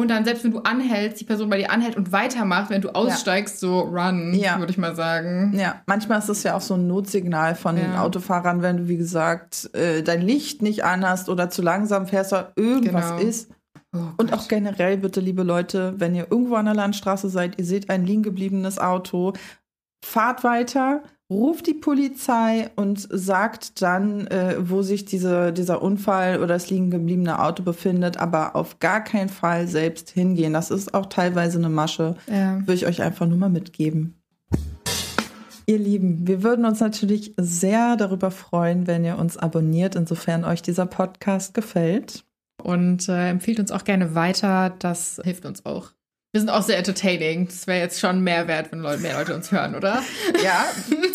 [0.00, 2.90] und dann selbst wenn du anhältst, die Person bei dir anhält und weitermacht, wenn du
[2.94, 4.58] aussteigst, so run, Ja.
[4.58, 5.52] würde ich mal sagen.
[5.56, 8.02] Ja, manchmal ist es ja auch so ein Notsignal von den Ja.
[8.02, 12.52] Autofahrern, wenn du, wie gesagt, äh, dein Licht nicht anhast oder zu langsam fährst oder
[12.56, 13.22] irgendwas Genau.
[13.28, 13.50] ist.
[13.94, 17.64] Oh Und auch generell bitte, liebe Leute, wenn ihr irgendwo an der Landstraße seid, ihr
[17.64, 19.32] seht ein liegen gebliebenes Auto,
[20.04, 26.48] fahrt weiter, ruft die Polizei und sagt dann, äh, wo sich diese, dieser Unfall oder
[26.48, 30.54] das liegen gebliebene Auto befindet, aber auf gar keinen Fall selbst hingehen.
[30.54, 32.16] Das ist auch teilweise eine Masche.
[32.26, 32.60] Ja.
[32.60, 34.14] Würde ich euch einfach nur mal mitgeben.
[35.66, 40.62] Ihr Lieben, wir würden uns natürlich sehr darüber freuen, wenn ihr uns abonniert, insofern euch
[40.62, 42.24] dieser Podcast gefällt.
[42.62, 44.74] Und äh, empfiehlt uns auch gerne weiter.
[44.78, 45.92] Das hilft uns auch.
[46.32, 47.46] Wir sind auch sehr entertaining.
[47.46, 50.02] Das wäre jetzt schon mehr wert, wenn Leute, mehr Leute uns hören, oder?
[50.44, 50.66] Ja,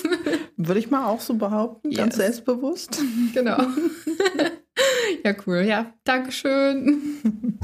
[0.58, 2.26] würde ich mal auch so behaupten, ganz Yes.
[2.26, 3.02] selbstbewusst.
[3.34, 3.58] Genau.
[5.24, 5.62] ja, cool.
[5.62, 7.60] Ja, Dankeschön.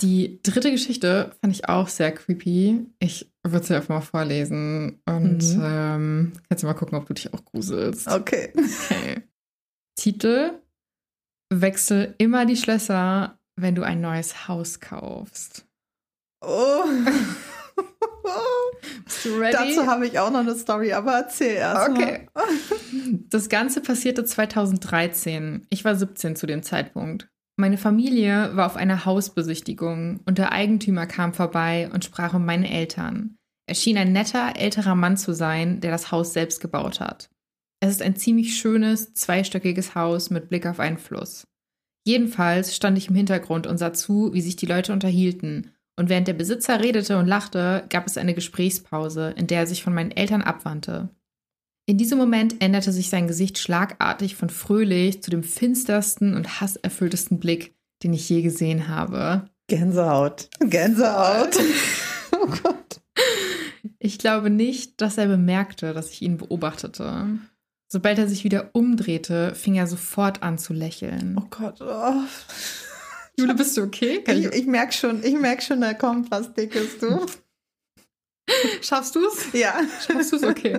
[0.00, 2.86] Die dritte Geschichte fand ich auch sehr creepy.
[2.98, 5.62] Ich würde sie einfach mal vorlesen und Mhm.
[5.62, 8.08] ähm, kannst du mal gucken, ob du dich auch gruselst.
[8.08, 8.52] Okay.
[8.56, 9.22] Okay.
[9.96, 10.52] Titel:
[11.52, 15.66] Wechsel immer die Schlösser, wenn du ein neues Haus kaufst.
[16.44, 16.82] Oh.
[19.04, 19.52] Bist du ready?
[19.52, 21.90] Dazu habe ich auch noch eine Story, aber erzähl erst.
[21.90, 22.28] Okay.
[23.28, 25.66] Das Ganze passierte 2013.
[25.70, 27.28] Ich war 17 zu dem Zeitpunkt.
[27.56, 32.64] Meine Familie war auf einer Hausbesichtigung und der Eigentümer kam vorbei und sprach mit meinen
[32.64, 33.36] Eltern.
[33.66, 37.30] Er schien ein netter, älterer Mann zu sein, der das Haus selbst gebaut hat.
[37.80, 41.46] Es ist ein ziemlich schönes, zweistöckiges Haus mit Blick auf einen Fluss.
[42.04, 45.72] Jedenfalls stand ich im Hintergrund und sah zu, wie sich die Leute unterhielten.
[46.02, 49.84] Und während der Besitzer redete und lachte, gab es eine Gesprächspause, in der er sich
[49.84, 51.10] von meinen Eltern abwandte.
[51.86, 57.38] In diesem Moment änderte sich sein Gesicht schlagartig von fröhlich zu dem finstersten und hasserfülltesten
[57.38, 59.48] Blick, den ich je gesehen habe.
[59.68, 60.48] Gänsehaut.
[60.58, 61.56] Gänsehaut.
[62.32, 63.00] oh Gott.
[64.00, 67.28] Ich glaube nicht, dass er bemerkte, dass ich ihn beobachtete.
[67.86, 71.36] Sobald er sich wieder umdrehte, fing er sofort an zu lächeln.
[71.38, 71.80] Oh Gott.
[71.80, 72.24] Oh.
[73.38, 74.22] Jule, bist du okay?
[74.22, 77.26] Kann Ich, ich, ich merke schon, ich merk schon, da kommt was Dickes, du.
[78.82, 79.52] schaffst du es?
[79.52, 79.74] Ja.
[80.06, 80.44] Schaffst du es?
[80.44, 80.78] Okay.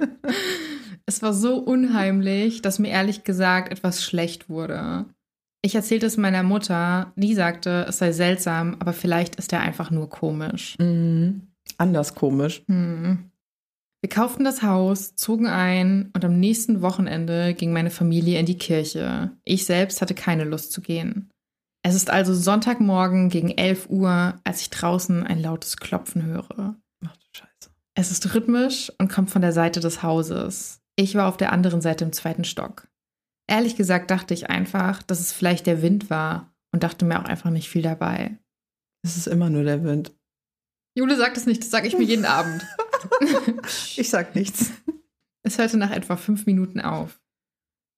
[1.06, 5.06] Es war so unheimlich, dass mir ehrlich gesagt etwas schlecht wurde.
[5.62, 9.92] Ich erzählte es meiner Mutter, die sagte, es sei seltsam, aber vielleicht ist er einfach
[9.92, 10.78] nur komisch.
[10.78, 11.48] Mhm.
[11.78, 12.64] Anders komisch.
[12.68, 13.32] Hm.
[14.02, 18.58] Wir kauften das Haus, zogen ein und am nächsten Wochenende ging meine Familie in die
[18.58, 19.32] Kirche.
[19.46, 21.30] Ich selbst hatte keine Lust zu gehen.
[21.86, 26.76] Es ist also Sonntagmorgen gegen 11 Uhr, als ich draußen ein lautes Klopfen höre.
[27.06, 27.70] Ach du Scheiße.
[27.94, 30.82] Es ist rhythmisch und kommt von der Seite des Hauses.
[30.96, 32.88] Ich war auf der anderen Seite im zweiten Stock.
[33.48, 37.26] Ehrlich gesagt dachte ich einfach, dass es vielleicht der Wind war und dachte mir auch
[37.26, 38.38] einfach nicht viel dabei.
[39.06, 40.14] Es ist immer nur der Wind.
[40.98, 42.66] Jule sagt es nicht, das sage ich mir jeden Abend.
[43.98, 44.72] Ich sag nichts.
[45.44, 47.20] Es hörte nach etwa fünf Minuten auf.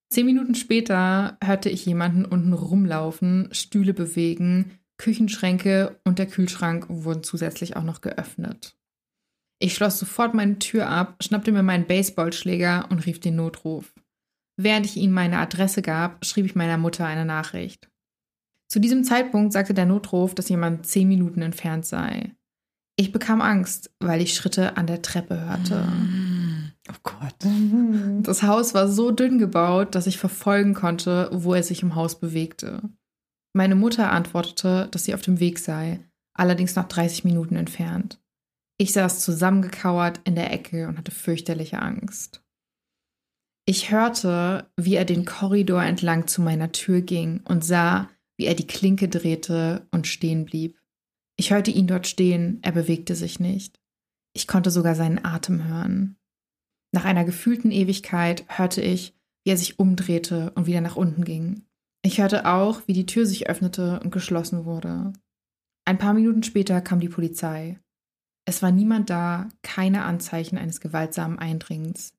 [0.09, 7.23] Zehn Minuten später hörte ich jemanden unten rumlaufen, Stühle bewegen, Küchenschränke und der Kühlschrank wurden
[7.23, 8.77] zusätzlich auch noch geöffnet.
[9.59, 13.93] Ich schloss sofort meine Tür ab, schnappte mir meinen Baseballschläger und rief den Notruf.
[14.57, 17.89] Während ich ihnen meine Adresse gab, schrieb ich meiner Mutter eine Nachricht.
[18.67, 22.31] Zu diesem Zeitpunkt sagte der Notruf, dass jemand zehn Minuten entfernt sei.
[22.97, 25.85] Ich bekam Angst, weil ich Schritte an der Treppe hörte.
[26.89, 27.35] Oh Gott.
[28.21, 32.19] Das Haus war so dünn gebaut, dass ich verfolgen konnte, wo er sich im Haus
[32.19, 32.81] bewegte.
[33.53, 35.99] Meine Mutter antwortete, dass sie auf dem Weg sei,
[36.33, 38.21] allerdings noch 30 Minuten entfernt.
[38.77, 42.43] Ich saß zusammengekauert in der Ecke und hatte fürchterliche Angst.
[43.65, 48.53] Ich hörte, wie er den Korridor entlang zu meiner Tür ging und sah, wie er
[48.53, 50.79] die Klinke drehte und stehen blieb.
[51.37, 53.79] Ich hörte ihn dort stehen, er bewegte sich nicht.
[54.33, 56.17] Ich konnte sogar seinen Atem hören.
[56.95, 61.63] Nach einer gefühlten Ewigkeit hörte ich, wie er sich umdrehte und wieder nach unten ging.
[62.03, 65.12] Ich hörte auch, wie die Tür sich öffnete und geschlossen wurde.
[65.84, 67.81] Ein paar Minuten später kam die Polizei.
[68.45, 72.13] Es war niemand da, keine Anzeichen eines gewaltsamen Eindringens.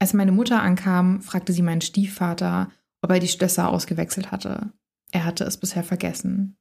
[0.00, 4.72] Als meine Mutter ankam, fragte sie meinen Stiefvater, ob er die Schlösser ausgewechselt hatte.
[5.12, 6.56] Er hatte es bisher vergessen.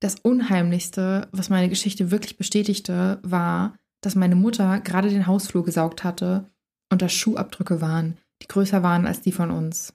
[0.00, 6.04] Das Unheimlichste, was meine Geschichte wirklich bestätigte, war, dass meine Mutter gerade den Hausflur gesaugt
[6.04, 6.50] hatte
[6.90, 9.94] und dass Schuhabdrücke waren, die größer waren als die von uns.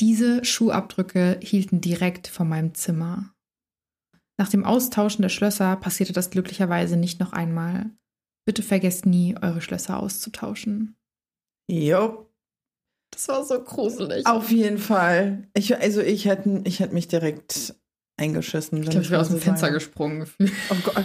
[0.00, 3.34] Diese Schuhabdrücke hielten direkt vor meinem Zimmer.
[4.36, 7.90] Nach dem Austauschen der Schlösser passierte das glücklicherweise nicht noch einmal.
[8.46, 10.96] Bitte vergesst nie, eure Schlösser auszutauschen.
[11.70, 12.28] Jo.
[13.12, 14.26] Das war so gruselig.
[14.26, 15.48] Auf jeden Fall.
[15.54, 17.74] Ich, also ich hätte ich hätt mich direkt
[18.16, 18.82] eingeschissen.
[18.82, 20.28] Ich glaube, ich wäre aus dem Fenster gesprungen.
[20.70, 21.04] Oh Gott.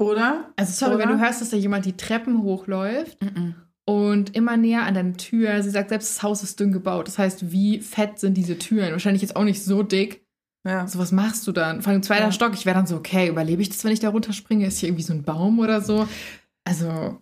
[0.00, 0.50] Oder?
[0.56, 1.04] Also sorry, Oder?
[1.04, 3.54] wenn du hörst, dass da jemand die Treppen hochläuft mm -mm.
[3.84, 7.06] und immer näher an deine Tür, sie sagt, selbst das Haus ist dünn gebaut.
[7.06, 8.92] Das heißt, wie fett sind diese Türen?
[8.92, 10.24] Wahrscheinlich jetzt auch nicht so dick.
[10.66, 10.86] Ja.
[10.86, 11.82] So, was machst du dann?
[11.82, 12.32] Vor allem zweiter ja.
[12.32, 14.66] Stock, ich wäre dann so, okay, überlebe ich das, wenn ich da runterspringe?
[14.66, 16.08] Ist hier irgendwie so ein Baum oder so?
[16.64, 17.18] Also.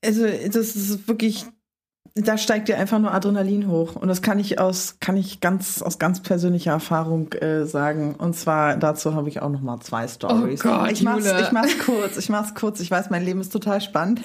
[0.00, 1.46] Also, das ist wirklich
[2.16, 3.96] da steigt dir einfach nur Adrenalin hoch.
[3.96, 8.14] Und das kann ich aus, kann ich ganz, aus ganz persönlicher Erfahrung äh, sagen.
[8.14, 10.64] Und zwar dazu habe ich auch noch mal zwei Stories.
[10.64, 12.78] Oh Gott, ich mach's, ich mach's kurz, ich mach's kurz.
[12.80, 14.20] Ich weiß, mein Leben ist total spannend.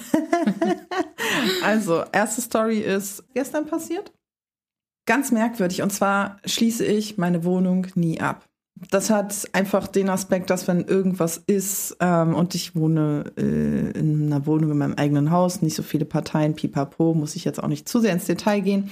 [1.64, 4.12] also, erste Story ist gestern passiert.
[5.06, 5.82] Ganz merkwürdig.
[5.82, 8.49] Und zwar schließe ich meine Wohnung nie ab
[8.90, 14.26] das hat einfach den Aspekt, dass wenn irgendwas ist ähm, und ich wohne äh, in
[14.26, 17.68] einer Wohnung in meinem eigenen Haus, nicht so viele Parteien, pipapo, muss ich jetzt auch
[17.68, 18.90] nicht zu sehr ins Detail gehen.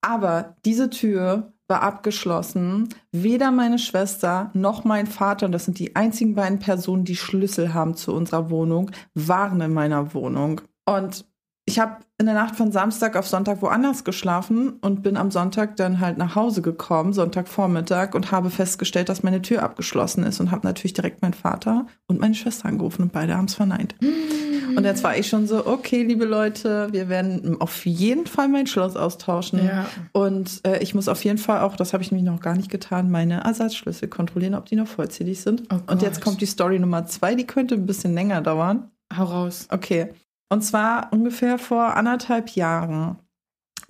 [0.00, 2.88] Aber diese Tür war abgeschlossen.
[3.12, 7.74] Weder meine Schwester noch mein Vater, und das sind die einzigen beiden Personen, die Schlüssel
[7.74, 10.62] haben zu unserer Wohnung, waren in meiner Wohnung.
[10.86, 11.26] Und
[11.68, 15.76] ich habe in der Nacht von Samstag auf Sonntag woanders geschlafen und bin am Sonntag
[15.76, 20.50] dann halt nach Hause gekommen, Sonntagvormittag, und habe festgestellt, dass meine Tür abgeschlossen ist und
[20.50, 23.94] habe natürlich direkt meinen Vater und meine Schwester angerufen und beide haben es verneint.
[24.00, 28.66] Und jetzt war ich schon so, okay, liebe Leute, wir werden auf jeden Fall mein
[28.66, 29.64] Schloss austauschen.
[29.64, 29.86] Ja.
[30.12, 32.70] Und äh, ich muss auf jeden Fall auch, das habe ich nämlich noch gar nicht
[32.70, 35.64] getan, meine Ersatzschlüssel kontrollieren, ob die noch vollzählig sind.
[35.72, 38.90] Oh und jetzt kommt die Story Nummer zwei, die könnte ein bisschen länger dauern.
[39.14, 39.68] Hau raus.
[39.70, 40.10] Okay.
[40.48, 43.18] Und zwar ungefähr vor anderthalb Jahren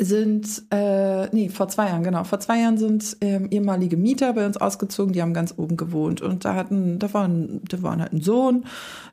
[0.01, 4.47] sind, äh, nee, vor zwei Jahren, genau, vor zwei Jahren sind ähm, ehemalige Mieter bei
[4.47, 6.21] uns ausgezogen, die haben ganz oben gewohnt.
[6.21, 8.65] Und da hatten, da war ein, da war halt ein Sohn,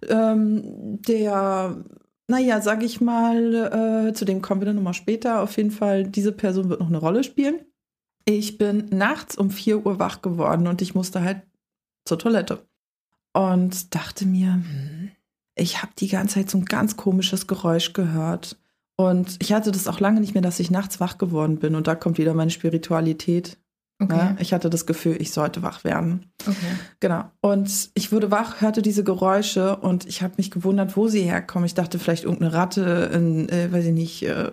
[0.07, 1.75] ähm, der,
[2.27, 5.41] naja, sag ich mal, äh, zu dem kommen wir dann nochmal später.
[5.41, 7.61] Auf jeden Fall, diese Person wird noch eine Rolle spielen.
[8.25, 11.41] Ich bin nachts um vier Uhr wach geworden und ich musste halt
[12.05, 12.67] zur Toilette.
[13.33, 15.11] Und dachte mir, hm,
[15.55, 18.57] ich habe die ganze Zeit so ein ganz komisches Geräusch gehört.
[18.97, 21.75] Und ich hatte das auch lange nicht mehr, dass ich nachts wach geworden bin.
[21.75, 23.57] Und da kommt wieder meine Spiritualität.
[24.01, 24.15] Okay.
[24.15, 26.31] Ja, ich hatte das Gefühl, ich sollte wach werden.
[26.41, 26.75] Okay.
[26.99, 27.31] Genau.
[27.39, 31.65] Und ich wurde wach, hörte diese Geräusche und ich habe mich gewundert, wo sie herkommen.
[31.65, 34.51] Ich dachte vielleicht irgendeine Ratte, in, äh, weiß ich nicht, äh,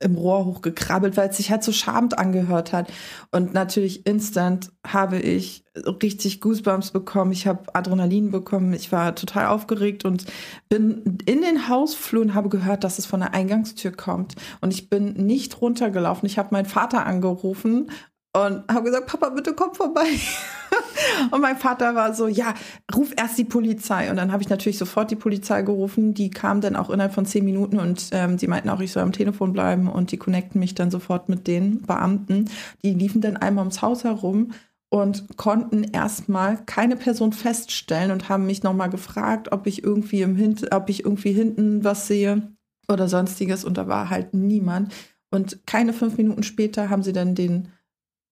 [0.00, 2.90] im Rohr hochgekrabbelt, weil es sich halt so schamend angehört hat.
[3.30, 5.64] Und natürlich instant habe ich
[6.02, 7.32] richtig Goosebumps bekommen.
[7.32, 8.72] Ich habe Adrenalin bekommen.
[8.72, 10.24] Ich war total aufgeregt und
[10.68, 14.34] bin in den Hausflur und habe gehört, dass es von der Eingangstür kommt.
[14.60, 16.26] Und ich bin nicht runtergelaufen.
[16.26, 17.90] Ich habe meinen Vater angerufen
[18.32, 20.06] und habe gesagt, Papa, bitte komm vorbei.
[21.32, 22.54] und mein Vater war so, ja,
[22.94, 24.08] ruf erst die Polizei.
[24.08, 26.14] Und dann habe ich natürlich sofort die Polizei gerufen.
[26.14, 29.02] Die kam dann auch innerhalb von zehn Minuten und ähm, die meinten auch, ich soll
[29.02, 32.48] am Telefon bleiben und die connecten mich dann sofort mit den Beamten.
[32.84, 34.52] Die liefen dann einmal ums Haus herum
[34.90, 40.36] und konnten erstmal keine Person feststellen und haben mich nochmal gefragt, ob ich irgendwie im
[40.36, 42.42] Hint ob ich irgendwie hinten was sehe
[42.88, 43.64] oder sonstiges.
[43.64, 44.92] Und da war halt niemand.
[45.32, 47.68] Und keine fünf Minuten später haben sie dann den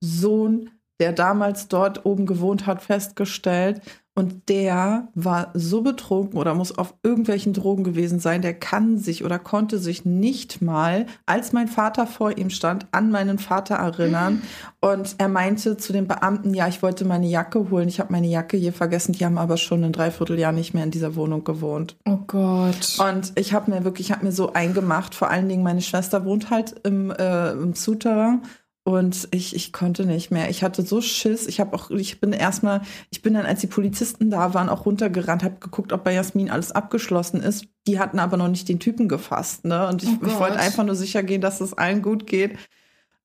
[0.01, 3.81] Sohn der damals dort oben gewohnt hat, festgestellt.
[4.15, 9.25] Und der war so betrunken oder muss auf irgendwelchen Drogen gewesen sein, der kann sich
[9.25, 14.43] oder konnte sich nicht mal, als mein Vater vor ihm stand, an meinen Vater erinnern.
[14.81, 17.87] Und er meinte zu den Beamten, ja, ich wollte meine Jacke holen.
[17.87, 19.13] Ich habe meine Jacke hier vergessen.
[19.13, 21.97] Die haben aber schon ein Dreivierteljahr nicht mehr in dieser Wohnung gewohnt.
[22.05, 22.99] Oh Gott.
[22.99, 25.15] Und ich habe mir wirklich, ich habe mir so eingemacht.
[25.15, 28.43] Vor allen Dingen, meine Schwester wohnt halt im, äh, im Souterrain.
[28.89, 30.49] Und ich, ich konnte nicht mehr.
[30.49, 31.47] Ich hatte so Schiss.
[31.47, 34.87] Ich habe auch, ich bin erstmal, ich bin dann, als die Polizisten da waren, auch
[34.87, 37.67] runtergerannt, habe geguckt, ob bei Jasmin alles abgeschlossen ist.
[37.87, 39.87] Die hatten aber noch nicht den Typen gefasst, ne?
[39.89, 42.57] Und ich, Oh ich wollte einfach nur sicher gehen, dass es allen gut geht.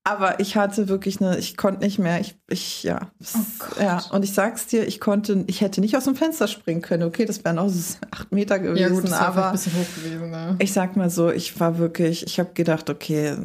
[0.05, 2.19] Aber ich hatte wirklich eine, ich konnte nicht mehr.
[2.19, 3.11] Ich, ich, ja.
[3.35, 3.81] Oh.
[3.81, 4.01] Ja.
[4.11, 7.03] Und ich sag's dir, ich konnte, ich hätte nicht aus dem Fenster springen können.
[7.03, 9.45] Okay, das wären auch so acht Meter gewesen, Ja, gut, das aber.
[9.47, 10.55] ein bisschen hoch gewesen, ne?
[10.59, 13.35] Ich sag mal so, ich war wirklich, ich habe gedacht, okay,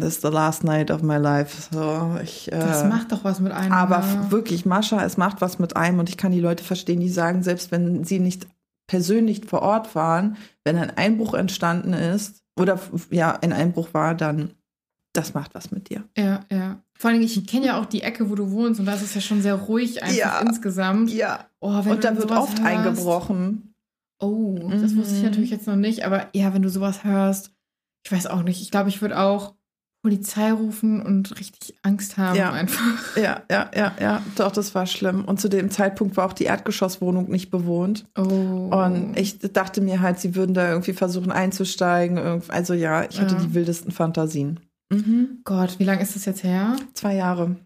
[0.00, 1.68] this is the last night of my life.
[1.72, 3.72] So, ich, Das äh, macht doch was mit einem.
[3.72, 4.30] aber ne?
[4.30, 7.42] wirklich, Mascha, es macht was mit einem und ich kann die Leute verstehen, die sagen,
[7.42, 8.46] selbst wenn sie nicht
[8.86, 12.78] persönlich vor Ort waren, wenn ein Einbruch entstanden ist oder
[13.10, 14.50] ja, ein Einbruch war, dann
[15.12, 16.04] das macht was mit dir.
[16.16, 16.80] Ja, ja.
[16.98, 19.20] Vor allem, ich kenne ja auch die Ecke, wo du wohnst und das ist ja
[19.20, 20.40] schon sehr ruhig einfach Ja.
[20.40, 21.10] insgesamt.
[21.12, 21.46] Ja.
[21.60, 23.74] Oh, Und da dann wird oft hörst, eingebrochen.
[24.20, 25.26] Oh, das wusste ich Mhm.
[25.26, 27.52] natürlich jetzt noch nicht, aber ja, wenn du sowas hörst,
[28.06, 28.62] ich weiß auch nicht.
[28.62, 29.54] Ich glaube, ich würde auch
[30.04, 32.52] Polizei rufen und richtig Angst haben Ja.
[32.52, 32.80] einfach.
[33.16, 34.22] Ja, ja, ja, ja.
[34.36, 35.24] Doch, das war schlimm.
[35.24, 38.06] Und zu dem Zeitpunkt war auch die Erdgeschosswohnung nicht bewohnt.
[38.16, 38.22] Oh.
[38.22, 42.18] Und ich dachte mir halt, sie würden da irgendwie versuchen einzusteigen.
[42.48, 43.40] Also ja, ich hatte Ja.
[43.42, 44.58] die wildesten Fantasien.
[44.92, 45.40] Mhm.
[45.44, 46.76] Gott, wie lange ist das jetzt her?
[46.94, 47.56] Zwei Jahre.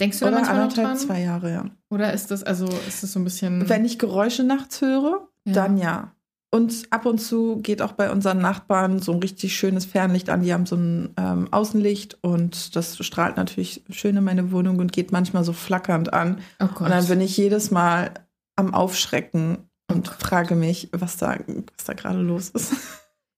[0.00, 0.98] Denkst du da Oder manchmal noch anderthalb, dran?
[0.98, 1.64] zwei Jahre, ja.
[1.90, 3.68] Oder ist das, also ist das so ein bisschen.
[3.68, 5.52] Wenn ich Geräusche nachts höre, Ja.
[5.52, 6.10] dann ja.
[6.50, 10.42] Und ab und zu geht auch bei unseren Nachbarn so ein richtig schönes Fernlicht an.
[10.42, 14.92] Die haben so ein ähm, Außenlicht und das strahlt natürlich schön in meine Wohnung und
[14.92, 16.38] geht manchmal so flackernd an.
[16.60, 16.82] oh Gott.
[16.82, 18.10] Und dann bin ich jedes Mal
[18.54, 21.36] am Aufschrecken und Oh frage mich, was da,
[21.76, 22.72] was da gerade los ist.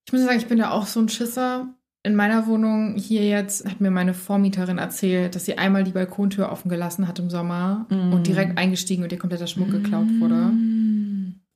[0.06, 1.66] Ich muss sagen, ich bin ja auch so ein Schisser.
[2.06, 6.52] In meiner Wohnung hier jetzt hat mir meine Vormieterin erzählt, dass sie einmal die Balkontür
[6.52, 8.12] offen gelassen hat im Sommer Mm.
[8.12, 10.52] und direkt eingestiegen und ihr kompletter Schmuck geklaut wurde.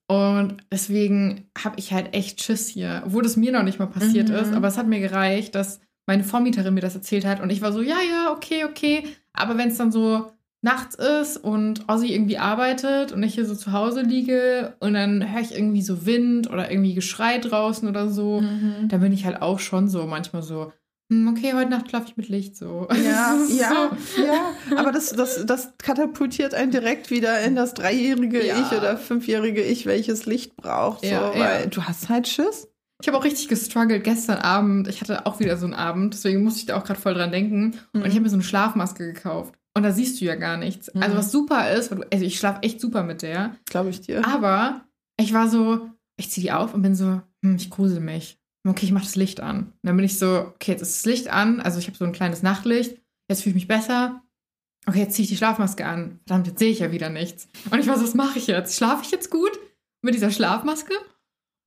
[0.08, 4.28] Und deswegen habe ich halt echt Schiss hier, obwohl das mir noch nicht mal passiert
[4.28, 4.34] Mhm.
[4.34, 4.52] ist.
[4.52, 7.72] Aber es hat mir gereicht, dass meine Vormieterin mir das erzählt hat und ich war
[7.72, 9.04] so, ja, ja, okay, okay.
[9.32, 10.32] Aber wenn es dann so
[10.62, 15.33] nachts ist und Ozzy irgendwie arbeitet und ich hier so zu Hause liege und dann
[15.33, 18.88] höre ich irgendwie so Wind oder irgendwie Geschrei draußen oder so, Mhm.
[18.88, 20.70] da bin ich halt auch schon so manchmal so,
[21.11, 22.87] hm, okay, heute Nacht schlafe ich mit Licht so.
[22.92, 24.23] Ja, ja, so.
[24.23, 24.79] ja.
[24.79, 28.61] Aber das, das, das katapultiert einen direkt wieder in das dreijährige Ja.
[28.61, 31.01] Ich oder fünfjährige Ich, welches Licht braucht.
[31.01, 31.40] So, Ja, ja.
[31.40, 32.68] weil du hast halt Schiss.
[33.03, 34.87] Ich habe auch richtig gestruggelt gestern Abend.
[34.88, 37.33] Ich hatte auch wieder so einen Abend, deswegen musste ich da auch gerade voll dran
[37.33, 37.79] denken.
[37.94, 38.07] Und Mhm.
[38.07, 39.55] ich habe mir so eine Schlafmaske gekauft.
[39.76, 40.92] Und da siehst du ja gar nichts.
[40.92, 41.02] Mhm.
[41.02, 43.56] Also was super ist, also ich schlafe echt super mit der.
[43.66, 44.26] Glaube ich dir.
[44.26, 44.83] Aber
[45.18, 48.38] ich war so, ich ziehe die auf und bin so, hm, ich grusel mich.
[48.66, 49.59] Okay, ich mache das Licht an.
[49.59, 51.61] Und dann bin ich so, okay, jetzt ist das Licht an.
[51.61, 53.00] Also ich habe so ein kleines Nachtlicht.
[53.30, 54.22] Jetzt fühle ich mich besser.
[54.87, 56.20] Okay, jetzt ziehe ich die Schlafmaske an.
[56.26, 57.48] Verdammt, jetzt sehe ich ja wieder nichts.
[57.70, 58.76] Und ich war so, was mache ich jetzt?
[58.76, 59.52] Schlafe ich jetzt gut
[60.02, 60.94] mit dieser Schlafmaske?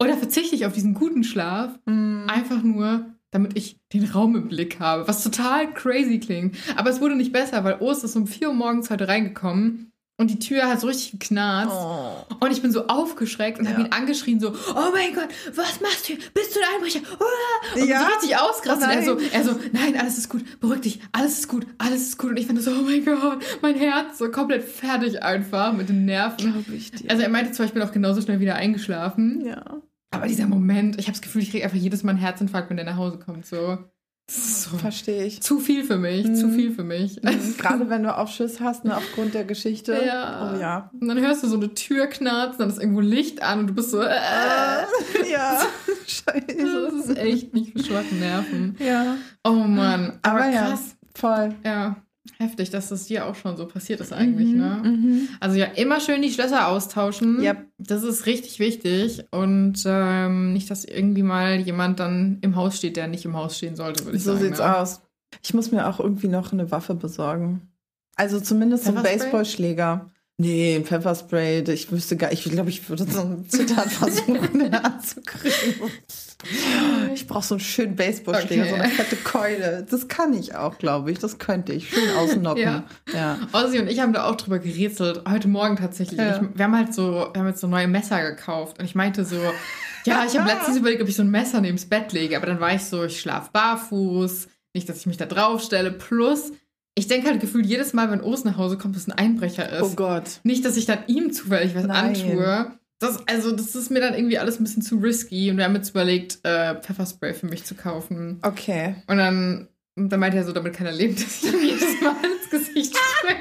[0.01, 1.79] Oder verzichte ich auf diesen guten Schlaf?
[1.85, 2.25] Mhm.
[2.27, 5.07] Einfach nur, damit ich den Raum im Blick habe.
[5.07, 6.55] Was total crazy klingt.
[6.75, 10.29] Aber es wurde nicht besser, weil Ost ist um 4 Uhr morgens heute reingekommen und
[10.29, 11.73] die Tür hat so richtig geknarzt.
[11.75, 12.35] Oh.
[12.39, 13.71] Und ich bin so aufgeschreckt und Ja.
[13.71, 16.13] habe ihn angeschrien, so, oh mein Gott, was machst du?
[16.35, 16.99] Bist du ein Einbrecher?
[17.75, 17.99] Und Ja?
[18.01, 18.87] so richtig ausgerastet.
[18.89, 19.29] Oh er, so, nein.
[19.31, 22.29] er so, nein, alles ist gut, beruhig dich, alles ist gut, alles ist gut.
[22.29, 26.05] Und ich fand so, oh mein Gott, mein Herz so komplett fertig einfach mit den
[26.05, 26.63] Nerven.
[26.73, 27.09] Ich dir.
[27.09, 29.63] Also er meinte zwar, ich bin auch genauso schnell wieder eingeschlafen, ja.
[30.13, 32.78] Aber dieser Moment, ich habe das Gefühl, ich kriege einfach jedes Mal einen Herzinfarkt, wenn
[32.78, 33.45] der nach Hause kommt.
[33.45, 33.78] So,
[34.30, 35.41] so Verstehe ich.
[35.41, 36.36] zu viel für mich, Mhm.
[36.36, 37.21] zu viel für mich.
[37.21, 37.58] Mhm.
[37.58, 40.02] Gerade wenn du auch Schiss hast, ne, aufgrund der Geschichte.
[40.06, 40.54] Ja.
[40.56, 40.91] Oh ja.
[40.99, 43.73] Und dann hörst du so eine Tür knarzen, dann ist irgendwo Licht an und du
[43.73, 45.62] bist so, äh, Äh, ja.
[46.08, 46.45] Scheiße.
[46.47, 48.76] das ist echt nicht für schwache Nerven.
[48.80, 49.15] Ja.
[49.43, 50.67] Oh Mann, aber, Aber ja.
[50.69, 50.95] krass.
[51.15, 51.56] Voll.
[51.65, 51.97] Ja,
[52.38, 54.81] heftig, dass das dir auch schon so passiert ist eigentlich, Mhm, ne?
[54.83, 55.29] mhm.
[55.39, 57.41] Also ja, immer schön die Schlösser austauschen.
[57.41, 57.65] Yep.
[57.77, 59.25] Das ist richtig wichtig.
[59.31, 63.57] Und ähm, nicht, dass irgendwie mal jemand dann im Haus steht, der nicht im Haus
[63.57, 64.45] stehen sollte, würde ich So sagen.
[64.45, 64.77] sieht's ne?
[64.77, 65.01] aus.
[65.43, 67.69] Ich muss mir auch irgendwie noch eine Waffe besorgen.
[68.15, 69.17] Also zumindest so ein Pfefferspray?
[69.17, 70.09] Baseballschläger.
[70.38, 71.62] Nee, ein Pfefferspray.
[71.71, 74.71] Ich wüsste gar, ich glaube, ich würde so ein Zitat versuchen, in
[77.23, 78.69] Ich brauche so einen schönen Baseballschläger, Okay.
[78.71, 79.86] so eine fette Keule.
[79.89, 81.19] Das kann ich auch, glaube ich.
[81.19, 81.89] Das könnte ich.
[81.89, 82.62] Schön ausnocken.
[82.62, 82.83] Ja.
[83.13, 83.38] ja.
[83.53, 85.21] Ozzy und ich haben da auch drüber gerätselt.
[85.27, 86.19] Heute Morgen tatsächlich.
[86.19, 86.36] Ja.
[86.41, 88.77] Ich, wir haben halt so, wir haben jetzt so neue Messer gekauft.
[88.79, 89.38] Und ich meinte so,
[90.05, 92.36] ja, ich habe letztens überlegt, ob ich so ein Messer neben's Bett lege.
[92.36, 94.49] Aber dann war ich so, ich schlafe barfuß.
[94.73, 95.91] Nicht, dass ich mich da drauf stelle.
[95.91, 96.51] Plus,
[96.95, 99.81] ich denke halt gefühlt jedes Mal, wenn Urs nach Hause kommt, dass ein Einbrecher ist.
[99.81, 100.41] Oh Gott.
[100.43, 102.15] Nicht, dass ich dann ihm zufällig was Nein.
[102.15, 102.71] antue.
[103.03, 105.51] Das, also, das ist mir dann irgendwie alles ein bisschen zu risky.
[105.51, 108.39] Und wir haben jetzt überlegt, äh, Pfefferspray für mich zu kaufen.
[108.43, 108.95] Okay.
[109.07, 112.15] Und dann, dann meinte er so, damit kann er leben, dass ich ihm jedes Mal
[112.23, 113.36] ins Gesicht spraye.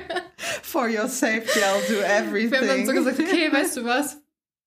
[0.62, 2.50] For your safety, I'll do everything.
[2.50, 4.21] Wir haben dann so gesagt, okay, weißt du was?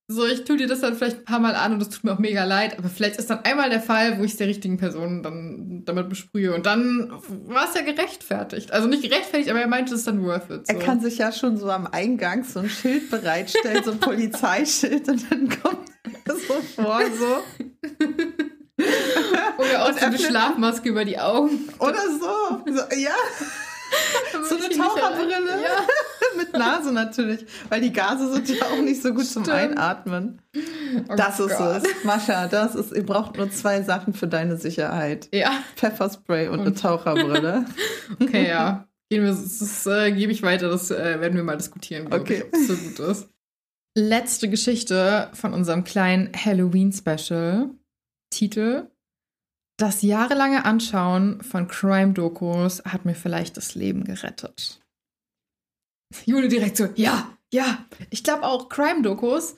[0.07, 2.13] So, ich tue dir das dann vielleicht ein paar Mal an und das tut mir
[2.13, 4.77] auch mega leid, aber vielleicht ist dann einmal der Fall, wo ich es der richtigen
[4.77, 7.11] Person dann damit besprühe und dann
[7.47, 8.71] war es ja gerechtfertigt.
[8.71, 10.67] Also nicht gerechtfertigt, aber er meinte, es ist dann worth it.
[10.67, 10.73] So.
[10.73, 15.09] Er kann sich ja schon so am Eingang so ein Schild bereitstellen, so ein Polizeischild
[15.09, 15.89] und dann kommt
[16.25, 17.43] er so vor, so.
[19.57, 21.69] Oder auch so eine Schlafmaske über die Augen.
[21.79, 22.61] Oder so.
[22.71, 23.15] so ja,
[24.47, 25.33] so eine Taucherbrille.
[25.63, 25.85] Ja.
[26.37, 29.57] Mit Nase natürlich, weil die Gase sind ja auch nicht so gut zum Stimmt.
[29.57, 30.41] Einatmen.
[31.09, 31.83] Oh Das ist Gott.
[31.85, 32.03] es.
[32.03, 35.29] Mascha, das ist, ihr braucht nur zwei Sachen für deine Sicherheit.
[35.33, 37.65] Ja, Pfefferspray und, eine Und- Taucherbrille.
[38.21, 38.85] okay, ja.
[39.09, 42.43] Gehen wir, das, äh, gebe ich weiter, das äh, werden wir mal diskutieren, Okay.
[42.43, 43.29] ob das so gut ist.
[43.97, 47.69] Letzte Geschichte von unserem kleinen Halloween-Special.
[48.29, 48.87] Titel:
[49.77, 54.81] Das jahrelange Anschauen von Crime-Dokus hat mir vielleicht das Leben gerettet.
[56.25, 57.85] Jule direkt so: Ja, ja.
[58.09, 59.57] Ich glaube auch Crime-Dokus.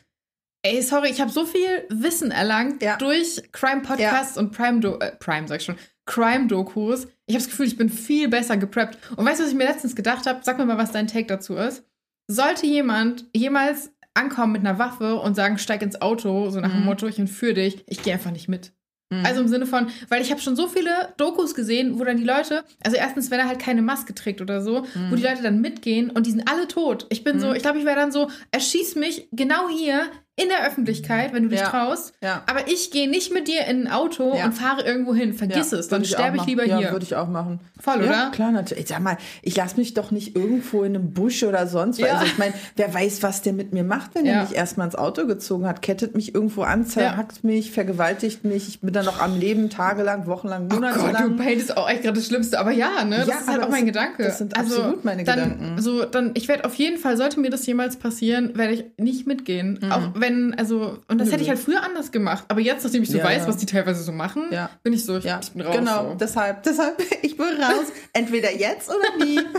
[0.64, 2.98] Ey, sorry, ich habe so viel Wissen erlangt Ja.
[2.98, 7.06] durch Crime-Podcasts und Prime, äh, Prime, sag ich schon, Crime-Dokus.
[7.28, 8.98] Ich habe das Gefühl, ich bin viel besser gepreppt.
[9.16, 10.40] Und weißt du, was ich mir letztens gedacht habe?
[10.44, 11.84] Sag mir mal, was dein Take dazu ist.
[12.30, 16.80] Sollte jemand jemals ankommen mit einer Waffe und sagen, steig ins Auto, so nach dem
[16.80, 16.86] Mhm.
[16.86, 18.74] Motto, ich entführe dich, ich gehe einfach nicht mit.
[19.10, 19.26] Mhm.
[19.26, 22.24] Also im Sinne von, weil ich habe schon so viele Dokus gesehen, wo dann die
[22.26, 25.62] Leute, also erstens, wenn er halt keine Maske trägt oder so, wo die Leute dann
[25.62, 27.06] mitgehen und die sind alle tot.
[27.10, 27.56] Ich bin so, Mhm.
[27.56, 30.02] ich glaube, ich wäre dann so, erschieß mich genau hier
[30.40, 31.70] in der Öffentlichkeit, wenn du dich Ja.
[31.70, 32.14] traust.
[32.22, 32.44] ja.
[32.46, 34.46] Aber ich gehe nicht mit dir in ein Auto Ja.
[34.46, 35.34] und fahre irgendwo hin.
[35.34, 36.50] Vergiss Ja, es, dann sterbe ich machen.
[36.50, 36.92] lieber ja, hier.
[36.92, 37.60] würde ich auch machen.
[37.80, 38.32] Voll, ja, oder?
[38.32, 38.84] klar, natürlich.
[38.84, 42.08] Ich sag mal, ich lasse mich doch nicht irgendwo in einem Busch oder sonst was.
[42.08, 42.14] Ja.
[42.14, 44.34] Also ich meine, wer weiß, was der mit mir macht, wenn Ja.
[44.34, 45.82] er mich erstmal ins Auto gezogen hat.
[45.82, 48.68] Kettet mich irgendwo an, zerhackt mich, vergewaltigt mich.
[48.68, 51.48] Ich bin dann noch am Leben, tagelang, wochenlang, Oh Gott, du monatelang.
[51.50, 52.60] Ist auch echt gerade das Schlimmste.
[52.60, 53.18] Aber ja, ne?
[53.18, 54.24] Das Ja, ist halt auch mein Gedanke.
[54.24, 55.82] das sind also, absolut meine dann, Gedanken.
[55.82, 59.26] So, dann, ich werde auf jeden Fall, sollte mir das jemals passieren, werde ich nicht
[59.26, 59.80] mitgehen.
[59.82, 59.92] Mhm.
[59.92, 60.27] Auch wenn,
[60.58, 62.46] also, und das hätte ich halt früher anders gemacht.
[62.48, 63.48] Aber jetzt, nachdem ich so Ja, weiß, ja.
[63.48, 64.70] was die teilweise so machen, Ja.
[64.84, 65.76] bin ich so, ich, ja, bin raus.
[65.76, 66.10] genau.
[66.12, 66.16] So.
[66.16, 67.86] Deshalb, deshalb, ich bin raus.
[68.14, 69.40] Entweder jetzt oder nie.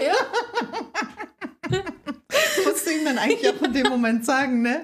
[0.00, 0.14] Ja.
[2.64, 4.82] Musst du ihm dann eigentlich auch in dem Moment sagen, ne?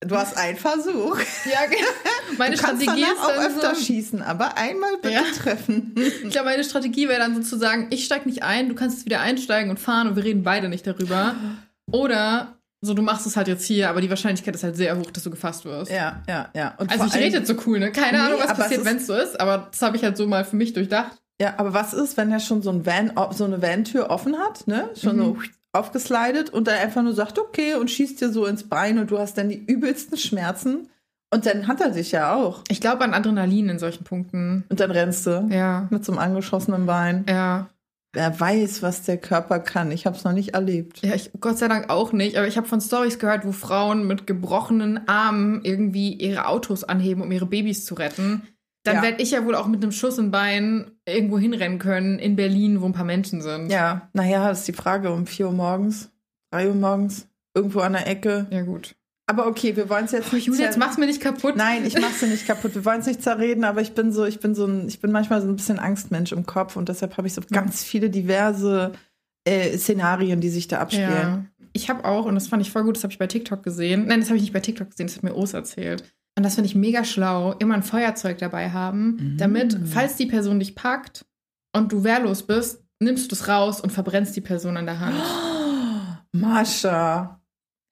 [0.00, 1.18] Du hast einen Versuch.
[1.50, 2.36] ja, genau.
[2.38, 5.22] Meine du Strategie ist auch dann öfter so, schießen, aber einmal bitte Ja.
[5.36, 5.94] treffen.
[5.96, 9.20] Ich glaube, meine Strategie wäre dann sozusagen, ich steig nicht ein, du kannst jetzt wieder
[9.20, 11.34] einsteigen und fahren und wir reden beide nicht darüber.
[11.90, 15.10] Oder so, du machst es halt jetzt hier, aber die Wahrscheinlichkeit ist halt sehr hoch,
[15.10, 15.90] dass du gefasst wirst.
[15.90, 16.74] Ja, ja, ja.
[16.78, 17.92] Und Also ich rede jetzt so cool, ne?
[17.92, 20.26] Keine Nee, Ahnung, was passiert, wenn es so ist, aber das habe ich halt so
[20.26, 21.12] mal für mich durchdacht.
[21.40, 24.66] Ja, aber was ist, wenn er schon so, ein Van, so eine Van-Tür offen hat,
[24.68, 24.88] ne?
[25.00, 25.20] Schon Mhm.
[25.22, 25.36] so
[25.72, 29.18] aufgeslidet und er einfach nur sagt, okay, und schießt dir so ins Bein und du
[29.18, 30.88] hast dann die übelsten Schmerzen.
[31.32, 32.62] Und dann hat er dich ja auch.
[32.68, 34.62] Ich glaube an Adrenalin in solchen Punkten.
[34.68, 35.88] Und dann rennst du Ja.
[35.90, 37.24] mit so einem angeschossenen Bein.
[37.28, 37.68] Ja.
[38.14, 39.90] Wer weiß, was der Körper kann.
[39.90, 41.02] Ich habe es noch nicht erlebt.
[41.04, 44.06] Ja, ich Gott sei Dank auch nicht, aber ich habe von Stories gehört, wo Frauen
[44.06, 48.42] mit gebrochenen Armen irgendwie ihre Autos anheben, um ihre Babys zu retten.
[48.84, 49.02] Dann Ja.
[49.02, 52.80] werde ich ja wohl auch mit einem Schuss im Bein irgendwo hinrennen können in Berlin,
[52.82, 53.70] wo ein paar Menschen sind.
[53.70, 56.10] Ja, naja, ist die Frage um 4 Uhr morgens,
[56.52, 58.46] 3 Uhr morgens, irgendwo an der Ecke.
[58.50, 58.94] Ja, gut.
[59.26, 61.56] Aber okay, wir wollen es jetzt Oh, nicht Julia, jetzt mach's mir nicht kaputt.
[61.56, 62.74] Nein, ich mach's dir nicht kaputt.
[62.74, 65.12] Wir wollen es nicht zerreden, aber ich bin so, ich bin so ein, ich bin
[65.12, 68.92] manchmal so ein bisschen Angstmensch im Kopf und deshalb habe ich so ganz viele diverse
[69.46, 71.10] äh, Szenarien, die sich da abspielen.
[71.10, 71.44] Ja.
[71.72, 74.06] Ich habe auch, und das fand ich voll gut, das habe ich bei TikTok gesehen.
[74.06, 76.04] Nein, das habe ich nicht bei TikTok gesehen, das hat mir Os erzählt.
[76.36, 79.36] Und das finde ich mega schlau, immer ein Feuerzeug dabei haben, Mhm.
[79.38, 81.24] damit, falls die Person dich packt
[81.74, 85.16] und du wehrlos bist, nimmst du es raus und verbrennst die Person an der Hand.
[86.32, 87.40] Mascha.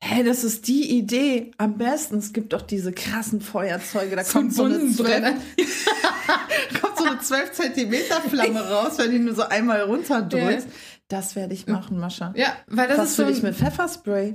[0.05, 1.53] Hey, das ist die Idee.
[1.59, 4.17] Am besten, es gibt doch diese krassen Feuerzeuge.
[4.17, 5.31] Da kommt so, eine 12, Bunsenbrenner.
[6.81, 10.67] kommt so eine 12 Zentimeter Flamme raus, wenn die nur so einmal runterdrückst.
[10.67, 10.73] Ja.
[11.07, 12.33] Das werde ich machen, Mascha.
[12.37, 13.27] Ja, weil das Was ist so.
[13.27, 14.35] will ich ein- mit Pfefferspray?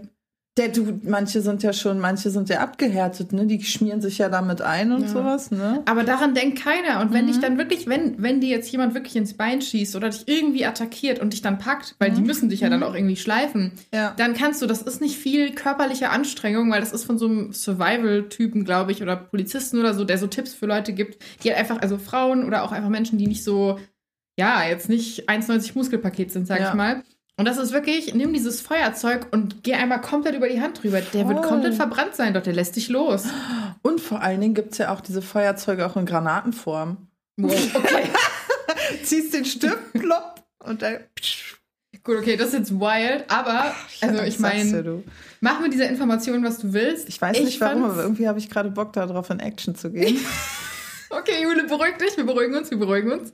[0.58, 3.46] Der, du, manche sind ja schon, manche sind ja abgehärtet, ne?
[3.46, 5.08] Die schmieren sich ja damit ein und Ja.
[5.08, 5.84] sowas, ne?
[5.86, 7.00] Aber daran denkt keiner.
[7.02, 7.28] Und wenn Mhm.
[7.28, 10.66] dich dann wirklich, wenn, wenn dir jetzt jemand wirklich ins Bein schießt oder dich irgendwie
[10.66, 12.28] attackiert und dich dann packt, weil die Mhm.
[12.28, 12.86] müssen dich ja dann Mhm.
[12.88, 14.14] auch irgendwie schleifen, Ja.
[14.18, 17.54] dann kannst du, das ist nicht viel körperliche Anstrengung, weil das ist von so einem
[17.54, 21.60] Survival-Typen, glaube ich, oder Polizisten oder so, der so Tipps für Leute gibt, die halt
[21.60, 23.78] einfach, also Frauen oder auch einfach Menschen, die nicht so,
[24.40, 26.70] ja, jetzt nicht 1,90 Muskelpaket sind, sag Ja.
[26.70, 27.04] ich mal.
[27.40, 31.02] Und das ist wirklich, nimm dieses Feuerzeug und geh einmal komplett über die Hand drüber.
[31.02, 33.26] Der wird komplett verbrannt sein, doch der lässt dich los.
[33.84, 36.98] Und vor allen Dingen gibt es ja auch diese Feuerzeuge auch in Granatenform.
[37.38, 38.04] Wow, okay.
[39.04, 40.98] Ziehst den Stift, plopp, und dann.
[42.04, 45.04] Gut, okay, das ist jetzt wild, aber also ich meine,
[45.40, 47.08] mach mit dieser Information, was du willst.
[47.10, 50.18] Ich weiß nicht warum, aber irgendwie habe ich gerade Bock darauf, in Action zu gehen.
[51.10, 53.32] Okay, Jule, beruhig dich, wir beruhigen uns, wir beruhigen uns.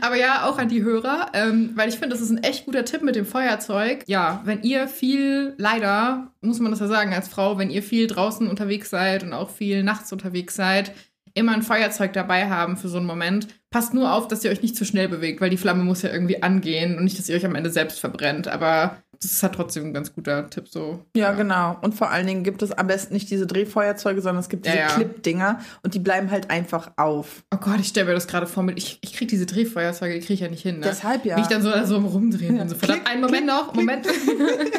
[0.00, 2.84] Aber ja, auch an die Hörer, ähm, weil ich finde, das ist ein echt guter
[2.84, 4.04] Tipp mit dem Feuerzeug.
[4.06, 8.06] Ja, wenn ihr viel, leider, muss man das ja sagen als Frau, wenn ihr viel
[8.06, 10.92] draußen unterwegs seid und auch viel nachts unterwegs seid,
[11.34, 13.48] immer ein Feuerzeug dabei haben für so einen Moment.
[13.70, 16.10] Passt nur auf, dass ihr euch nicht zu schnell bewegt, weil die Flamme muss ja
[16.10, 18.48] irgendwie angehen und nicht, dass ihr euch am Ende selbst verbrennt.
[18.48, 21.04] Aber das ist halt trotzdem ein ganz guter Tipp so.
[21.14, 21.76] Ja, ja, genau.
[21.82, 24.76] Und vor allen Dingen gibt es am besten nicht diese Drehfeuerzeuge, sondern es gibt diese
[24.76, 24.94] ja, ja.
[24.94, 27.44] Clip-Dinger und die bleiben halt einfach auf.
[27.54, 28.78] Oh Gott, ich stelle mir das gerade vor mit.
[28.78, 30.76] Ich, ich kriege diese Drehfeuerzeuge, die kriege ich ja nicht hin.
[30.80, 30.86] Ne?
[30.86, 31.36] Deshalb ja.
[31.36, 32.62] Wie ich dann so, so rumdrehen ja.
[32.62, 32.76] und so.
[32.76, 34.06] Verdammt, einen Moment klick, noch, Moment.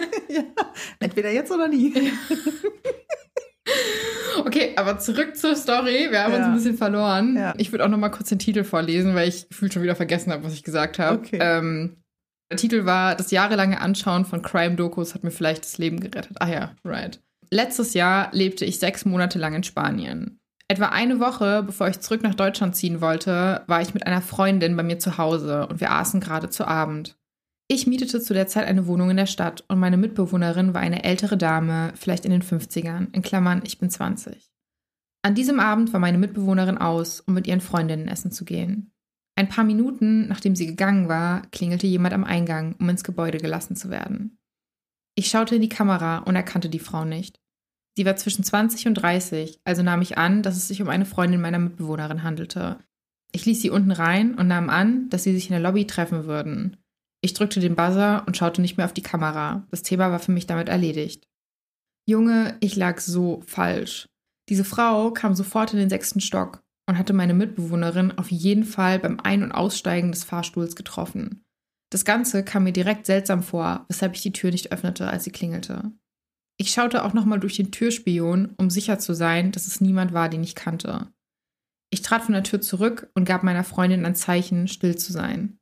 [1.00, 1.94] Entweder jetzt oder nie.
[4.40, 6.08] Okay, aber zurück zur Story.
[6.10, 6.38] Wir haben ja.
[6.38, 7.36] uns ein bisschen verloren.
[7.38, 7.54] Ja.
[7.58, 10.32] Ich würde auch noch mal kurz den Titel vorlesen, weil ich gefühlt schon wieder vergessen
[10.32, 11.20] habe, was ich gesagt habe.
[11.20, 11.38] Okay.
[11.40, 12.01] Ähm,
[12.52, 16.36] der Titel war Das jahrelange Anschauen von Crime-Dokus hat mir vielleicht das Leben gerettet.
[16.40, 17.22] Ah ja, right.
[17.50, 20.40] Letztes Jahr lebte ich sechs Monate lang in Spanien.
[20.68, 24.76] Etwa eine Woche, bevor ich zurück nach Deutschland ziehen wollte, war ich mit einer Freundin
[24.78, 27.18] bei mir zu Hause und wir aßen gerade zu Abend.
[27.68, 31.04] Ich mietete zu der Zeit eine Wohnung in der Stadt und meine Mitbewohnerin war eine
[31.06, 34.52] ältere Dame, vielleicht in den 50ern, in Klammern, ich bin 20.
[35.24, 38.92] An diesem Abend war meine Mitbewohnerin aus, um mit ihren Freundinnen essen zu gehen.
[39.36, 43.76] Ein paar Minuten, nachdem sie gegangen war, klingelte jemand am Eingang, um ins Gebäude gelassen
[43.76, 44.38] zu werden.
[45.16, 47.40] Ich schaute in die Kamera und erkannte die Frau nicht.
[47.98, 51.06] Sie war zwischen 20 und 30, also nahm ich an, dass es sich um eine
[51.06, 52.80] Freundin meiner Mitbewohnerin handelte.
[53.34, 56.26] Ich ließ sie unten rein und nahm an, dass sie sich in der Lobby treffen
[56.26, 56.78] würden.
[57.22, 59.66] Ich drückte den Buzzer und schaute nicht mehr auf die Kamera.
[59.72, 61.28] Das Thema war für mich damit erledigt.
[62.08, 64.10] Junge, ich lag so falsch.
[64.50, 69.00] Diese Frau kam sofort in den sechsten Stock und hatte meine Mitbewohnerin auf jeden Fall
[69.00, 71.46] beim Ein- und Aussteigen des Fahrstuhls getroffen.
[71.90, 75.32] Das Ganze kam mir direkt seltsam vor, weshalb ich die Tür nicht öffnete, als sie
[75.32, 75.94] klingelte.
[76.58, 80.28] Ich schaute auch nochmal durch den Türspion, um sicher zu sein, dass es niemand war,
[80.28, 81.08] den ich kannte.
[81.92, 85.60] Ich trat von der Tür zurück und gab meiner Freundin ein Zeichen, still zu sein.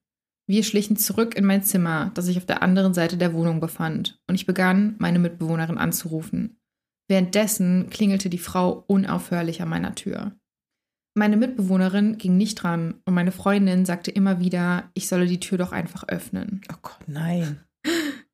[0.48, 4.20] Wir schlichen zurück in mein Zimmer, das sich auf der anderen Seite der Wohnung befand,
[4.28, 6.60] und ich begann, meine Mitbewohnerin anzurufen.
[7.08, 10.39] Währenddessen klingelte die Frau unaufhörlich an meiner Tür.
[11.16, 15.58] Meine Mitbewohnerin ging nicht dran und meine Freundin sagte immer wieder, ich solle die Tür
[15.58, 16.62] doch einfach öffnen.
[16.72, 17.60] Oh Gott, nein.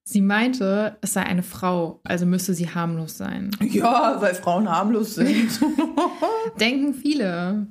[0.03, 3.51] Sie meinte, es sei eine Frau, also müsse sie harmlos sein.
[3.61, 5.59] Ja, weil Frauen harmlos sind.
[6.59, 7.67] Denken viele.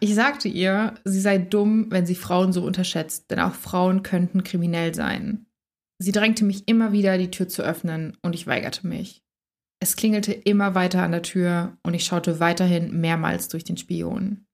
[0.00, 4.44] Ich sagte ihr, sie sei dumm, wenn sie Frauen so unterschätzt, denn auch Frauen könnten
[4.44, 5.46] kriminell sein.
[5.98, 9.22] Sie drängte mich immer wieder, die Tür zu öffnen, und ich weigerte mich.
[9.80, 14.46] Es klingelte immer weiter an der Tür und ich schaute weiterhin mehrmals durch den Spion.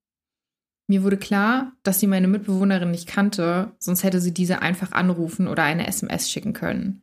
[0.87, 5.49] Mir wurde klar, dass sie meine Mitbewohnerin nicht kannte, sonst hätte sie diese einfach anrufen
[5.49, 7.03] oder eine SMS schicken können.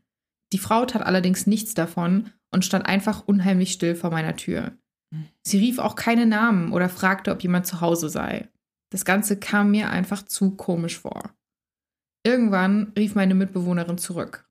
[0.54, 4.78] Die Frau tat allerdings nichts davon und stand einfach unheimlich still vor meiner Tür.
[5.44, 8.50] Sie rief auch keine Namen oder fragte, ob jemand zu Hause sei.
[8.92, 11.34] Das Ganze kam mir einfach zu komisch vor.
[12.24, 14.50] Irgendwann rief meine Mitbewohnerin zurück.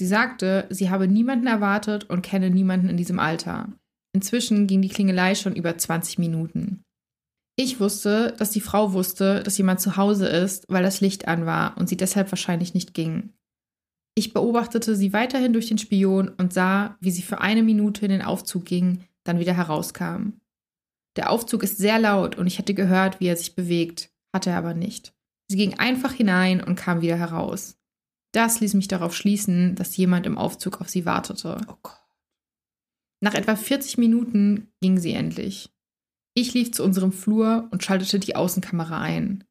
[0.00, 3.68] Sie sagte, sie habe niemanden erwartet und kenne niemanden in diesem Alter.
[4.14, 6.86] Inzwischen ging die Klingelei schon über 20 Minuten.
[7.54, 11.44] Ich wusste, dass die Frau wusste, dass jemand zu Hause ist, weil das Licht an
[11.44, 13.34] war und sie deshalb wahrscheinlich nicht ging.
[14.14, 18.10] Ich beobachtete sie weiterhin durch den Spion und sah, wie sie für eine Minute in
[18.10, 20.40] den Aufzug ging, dann wieder herauskam.
[21.16, 24.56] Der Aufzug ist sehr laut und ich hätte gehört, wie er sich bewegt, hatte er
[24.56, 25.12] aber nicht.
[25.48, 27.76] Sie ging einfach hinein und kam wieder heraus.
[28.32, 31.60] Das ließ mich darauf schließen, dass jemand im Aufzug auf sie wartete.
[31.68, 31.96] Oh Gott.
[33.22, 35.70] Nach etwa 40 Minuten ging sie endlich.
[36.34, 39.44] Ich lief zu unserem Flur und schaltete die Außenkamera ein.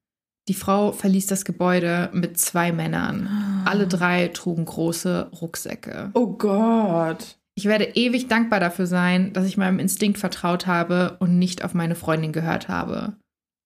[0.48, 3.64] Die Frau verließ das Gebäude mit zwei Männern.
[3.66, 6.10] Alle drei trugen große Rucksäcke.
[6.16, 7.38] Oh Gott.
[7.54, 11.74] Ich werde ewig dankbar dafür sein, dass ich meinem Instinkt vertraut habe und nicht auf
[11.74, 13.18] meine Freundin gehört habe.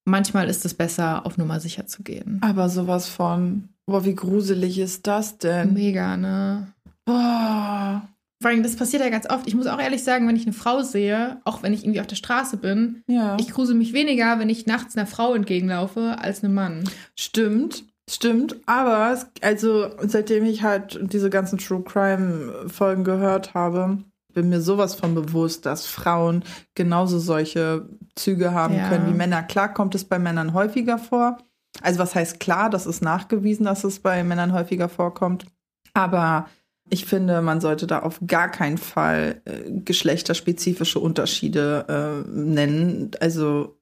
[0.04, 2.38] Manchmal ist es besser, auf Nummer sicher zu gehen.
[2.42, 5.74] Aber sowas von, boah, wie gruselig ist das denn?
[5.74, 6.72] Mega, ne?
[7.04, 8.08] Boah.
[8.42, 9.46] Vor allem, das passiert ja ganz oft.
[9.46, 12.06] Ich muss auch ehrlich sagen, wenn ich eine Frau sehe, auch wenn ich irgendwie auf
[12.06, 13.36] der Straße bin, ja.
[13.40, 16.84] ich grusel mich weniger, wenn ich nachts einer Frau entgegenlaufe, als einem Mann.
[17.18, 17.84] Stimmt.
[18.08, 23.96] Stimmt, aber also seitdem ich halt diese ganzen True Crime Folgen gehört habe,
[24.34, 28.90] bin mir sowas von bewusst, dass Frauen genauso solche Züge haben ja.
[28.90, 29.42] können wie Männer.
[29.42, 31.38] Klar kommt es bei Männern häufiger vor.
[31.82, 35.46] Also was heißt klar, das ist nachgewiesen, dass es bei Männern häufiger vorkommt.
[35.92, 36.48] Aber
[36.90, 43.10] ich finde, man sollte da auf gar keinen Fall äh, geschlechterspezifische Unterschiede äh, nennen.
[43.20, 43.76] Also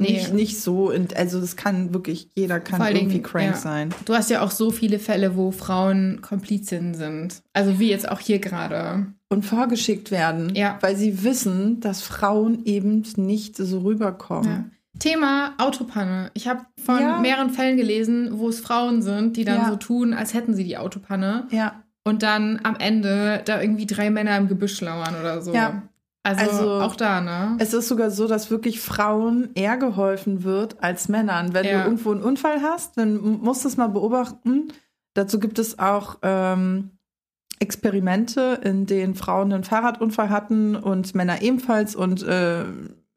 [0.00, 0.12] Nee.
[0.12, 3.56] nicht, nicht so, in, also das kann wirklich, jeder kann Vor irgendwie Dingen, crank ja.
[3.56, 3.92] sein.
[4.04, 7.42] Du hast ja auch so viele Fälle, wo Frauen Komplizinnen sind.
[7.52, 9.06] Also wie jetzt auch hier gerade.
[9.28, 10.78] Und vorgeschickt werden, Ja.
[10.82, 14.48] weil sie wissen, dass Frauen eben nicht so rüberkommen.
[14.48, 14.64] Ja.
[14.98, 16.30] Thema Autopanne.
[16.34, 17.18] Ich habe von Ja.
[17.20, 19.68] mehreren Fällen gelesen, wo es Frauen sind, die dann Ja.
[19.70, 21.82] so tun, als hätten sie die Autopanne Ja.
[22.04, 25.52] und dann am Ende da irgendwie drei Männer im Gebüsch lauern oder so.
[25.54, 25.82] Ja.
[26.24, 27.56] Also, Also, auch da, ne?
[27.58, 31.54] Es ist sogar so, dass wirklich Frauen eher geholfen wird als Männern.
[31.54, 31.78] Wenn Ja.
[31.78, 34.72] du irgendwo einen Unfall hast, dann musst du es mal beobachten.
[35.14, 36.90] Dazu gibt es auch ähm,
[37.60, 41.96] Experimente, in denen Frauen einen Fahrradunfall hatten und Männer ebenfalls.
[41.96, 42.64] Und äh,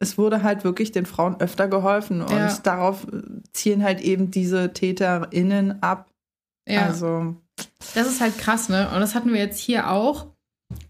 [0.02, 2.22] es wurde halt wirklich den Frauen öfter geholfen.
[2.22, 2.58] Und Ja.
[2.64, 3.08] darauf
[3.54, 6.10] zielen halt eben diese TäterInnen ab.
[6.68, 6.86] ja.
[6.88, 7.36] Also,
[7.94, 8.90] Das ist halt krass, ne?
[8.94, 10.28] Und das hatten wir jetzt hier auch.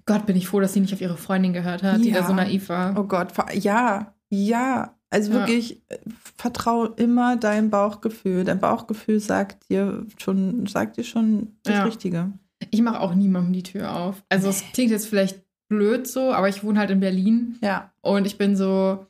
[0.06, 2.22] Gott, bin ich froh, dass sie nicht auf ihre Freundin gehört hat, die Ja.
[2.22, 2.98] da so naiv war.
[2.98, 4.96] oh Gott, ja, ja.
[5.10, 5.40] Also Ja.
[5.40, 5.98] wirklich, äh,
[6.38, 8.44] vertrau immer deinem Bauchgefühl.
[8.46, 11.84] Dein Bauchgefühl sagt dir schon, sagt dir schon das Ja.
[11.84, 12.32] Richtige.
[12.70, 14.24] Ich mache auch niemandem die Tür auf.
[14.30, 15.42] Also es klingt jetzt vielleicht
[15.72, 17.92] blöd so, aber ich wohne halt in Berlin Ja.
[18.02, 19.08] und ich bin so,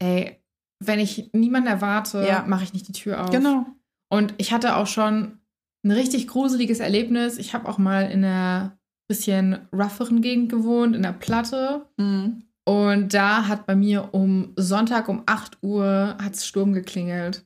[0.00, 0.40] ey,
[0.84, 2.44] wenn ich niemanden erwarte, Ja.
[2.46, 3.30] mache ich nicht die Tür auf.
[3.30, 3.66] Genau.
[4.08, 5.38] Und ich hatte auch schon
[5.84, 7.38] ein richtig gruseliges Erlebnis.
[7.38, 8.78] Ich habe auch mal in einer
[9.08, 11.86] bisschen rougheren Gegend gewohnt, in der Platte.
[11.96, 12.42] Mhm.
[12.68, 17.44] Und da hat bei mir um Sonntag um 8 Uhr hat's Sturm geklingelt.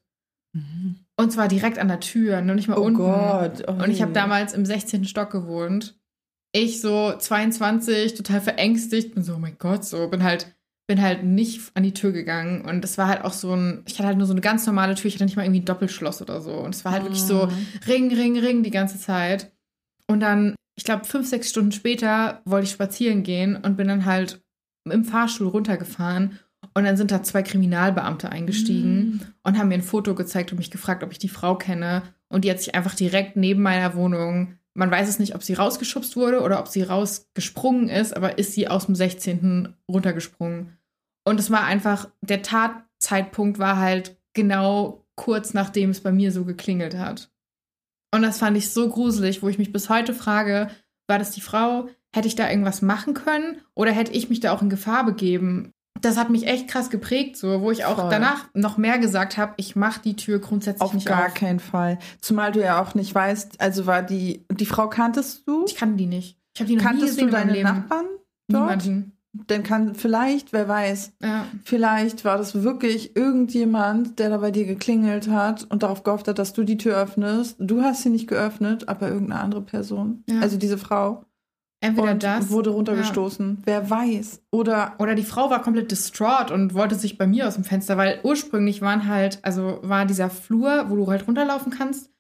[1.17, 2.97] Und zwar direkt an der Tür, noch nicht mal Oh unten.
[2.99, 3.63] Gott.
[3.69, 5.05] Oh Und ich habe damals im 16.
[5.05, 6.00] Stock gewohnt.
[6.53, 10.53] Ich so 22, total verängstigt, bin so, oh mein Gott, so, bin halt,
[10.89, 12.63] bin halt nicht an die Tür gegangen.
[12.63, 14.95] Und es war halt auch so ein, ich hatte halt nur so eine ganz normale
[14.97, 16.53] Tür, ich hatte nicht mal irgendwie ein Doppelschloss oder so.
[16.53, 17.53] Und es war halt wirklich so Mhm.
[17.87, 19.53] Ring, Ring, Ring die ganze Zeit.
[20.09, 24.05] Und dann, ich glaube, fünf, sechs Stunden später wollte ich spazieren gehen und bin dann
[24.05, 24.43] halt
[24.91, 26.39] im Fahrstuhl runtergefahren.
[26.75, 29.21] Und dann sind da zwei Kriminalbeamte eingestiegen Mhm.
[29.45, 32.03] und haben mir ein Foto gezeigt und mich gefragt, ob ich die Frau kenne.
[32.29, 35.55] Und die hat sich einfach direkt neben meiner Wohnung, man weiß es nicht, ob sie
[35.55, 39.75] rausgeschubst wurde oder ob sie rausgesprungen ist, aber ist sie aus dem 16.
[39.91, 40.79] runtergesprungen.
[41.25, 46.45] Und es war einfach, der Tatzeitpunkt war halt genau kurz nachdem es bei mir so
[46.45, 47.31] geklingelt hat.
[48.13, 50.71] Und das fand ich so gruselig, wo ich mich bis heute frage,
[51.09, 51.89] war das die Frau?
[52.15, 55.73] Hätte ich da irgendwas machen können oder hätte ich mich da auch in Gefahr begeben?
[56.01, 58.11] Das hat mich echt krass geprägt, so, wo ich auch Voll.
[58.11, 61.35] danach noch mehr gesagt habe, ich mache die Tür grundsätzlich Auf nicht gar auf.
[61.35, 61.99] keinen Fall.
[62.21, 65.65] Zumal du ja auch nicht weißt, also war die, die Frau kanntest du?
[65.67, 66.39] Ich kannte die nicht.
[66.55, 67.69] Ich habe die noch nie Kanntest gesehen du in meinem deine Leben.
[67.81, 68.07] Nachbarn
[68.49, 68.63] dort?
[68.87, 69.13] Niemanden.
[69.47, 71.45] Dann kann vielleicht, wer weiß, Ja.
[71.65, 76.39] vielleicht war das wirklich irgendjemand, der da bei dir geklingelt hat und darauf gehofft hat,
[76.41, 77.55] dass du die Tür öffnest.
[77.61, 80.25] Du hast sie nicht geöffnet, aber irgendeine andere Person.
[80.29, 80.41] Ja.
[80.41, 81.25] Also diese Frau.
[81.83, 83.63] Entweder und das wurde runtergestoßen.
[83.65, 84.43] Wer weiß.
[84.51, 87.97] Oder Oder die Frau war komplett distraught und wollte sich bei mir aus dem Fenster,
[87.97, 92.11] weil ursprünglich waren halt, also war dieser Flur, wo du halt runterlaufen kannst.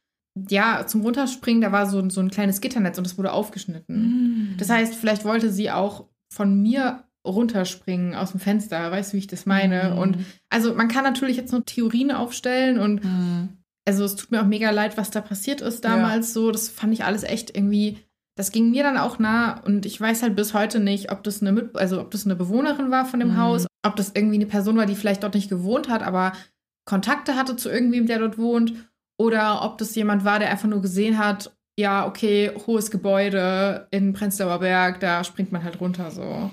[0.48, 4.54] Ja, zum Runterspringen, da war so, so ein kleines Gitternetz und das wurde aufgeschnitten.
[4.58, 9.18] Das heißt, vielleicht wollte sie auch von mir runterspringen aus dem Fenster, weißt du, wie
[9.18, 9.90] ich das meine?
[9.92, 9.98] Mhm.
[9.98, 13.48] Und also man kann natürlich jetzt nur Theorien aufstellen und Mhm.
[13.86, 16.50] also es tut mir auch mega leid, was da passiert ist damals so.
[16.50, 17.98] Das fand ich alles echt irgendwie,
[18.36, 21.40] das ging mir dann auch nah und ich weiß halt bis heute nicht, ob das
[21.42, 23.36] eine Mit also ob das eine Bewohnerin war von dem Mhm.
[23.38, 26.32] Haus, ob das irgendwie eine Person war, die vielleicht dort nicht gewohnt hat, aber
[26.86, 28.72] Kontakte hatte zu irgendwem, der dort wohnt,
[29.18, 34.12] oder ob das jemand war, der einfach nur gesehen hat, ja, okay, hohes Gebäude in
[34.12, 36.50] Prenzlauer Berg, da springt man halt runter so.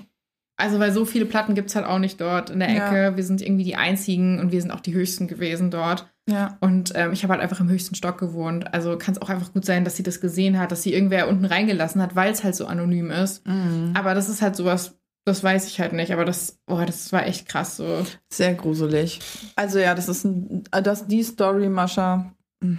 [0.60, 2.88] Also, weil so viele Platten gibt es halt auch nicht dort in der Ja.
[2.88, 3.16] Ecke.
[3.16, 6.06] Wir sind irgendwie die einzigen und wir sind auch die höchsten gewesen dort.
[6.28, 6.56] Ja.
[6.60, 8.72] Und ähm, ich habe halt einfach im höchsten Stock gewohnt.
[8.74, 11.28] Also kann es auch einfach gut sein, dass sie das gesehen hat, dass sie irgendwer
[11.28, 13.46] unten reingelassen hat, weil es halt so anonym ist.
[13.46, 13.92] Mhm.
[13.96, 16.12] Aber das ist halt sowas, das weiß ich halt nicht.
[16.12, 18.04] Aber das, oh, das war echt krass so.
[18.32, 19.20] Sehr gruselig.
[19.56, 22.32] Also ja, das ist ein, das, die Story, Mascha.
[22.62, 22.78] mh,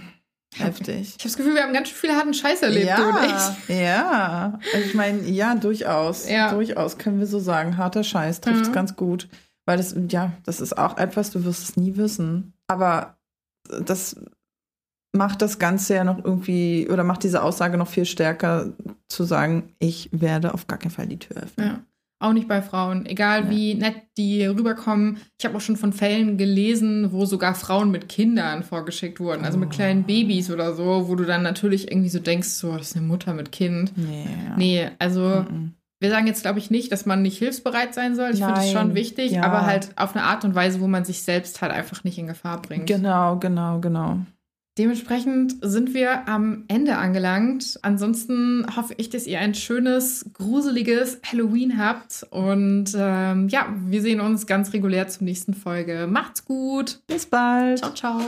[0.56, 1.00] Heftig.
[1.10, 3.56] Ich habe das Gefühl, wir haben ganz schön viel harten Scheiß erlebt, du und Ja,
[3.68, 3.78] ich.
[3.78, 4.58] ja.
[4.74, 6.28] Also ich meine, ja, durchaus.
[6.28, 6.50] Ja.
[6.52, 7.76] Durchaus können wir so sagen.
[7.76, 8.72] Harter Scheiß trifft es Mhm.
[8.72, 9.28] ganz gut.
[9.66, 12.54] Weil das, ja, das ist auch etwas, du wirst es nie wissen.
[12.66, 13.16] Aber
[13.84, 14.16] das
[15.16, 18.72] macht das Ganze ja noch irgendwie, oder macht diese Aussage noch viel stärker,
[19.08, 21.66] zu sagen, ich werde auf gar keinen Fall die Tür öffnen.
[21.66, 21.80] Ja.
[22.22, 23.06] Auch nicht bei Frauen.
[23.06, 23.50] Egal Ja.
[23.50, 25.16] wie nett die rüberkommen.
[25.38, 29.42] Ich habe auch schon von Fällen gelesen, wo sogar Frauen mit Kindern vorgeschickt wurden.
[29.44, 29.72] Also mit Oh.
[29.72, 33.06] kleinen Babys oder so, wo du dann natürlich irgendwie so denkst, so, das ist eine
[33.06, 33.94] Mutter mit Kind.
[33.96, 34.26] Nee.
[34.58, 38.30] Nee, also Mhm wir sagen jetzt, glaube ich, nicht, dass man nicht hilfsbereit sein soll.
[38.30, 39.42] Ich finde es schon wichtig, ja.
[39.42, 42.26] aber halt auf eine Art und Weise, wo man sich selbst halt einfach nicht in
[42.26, 42.86] Gefahr bringt.
[42.86, 44.18] Genau, genau, genau.
[44.78, 47.78] Dementsprechend sind wir am Ende angelangt.
[47.82, 52.26] Ansonsten hoffe ich, dass ihr ein schönes, gruseliges Halloween habt.
[52.30, 56.06] Und ähm, ja, wir sehen uns ganz regulär zur nächsten Folge.
[56.08, 57.00] Macht's gut.
[57.08, 57.80] Bis bald.
[57.80, 58.20] Ciao, ciao.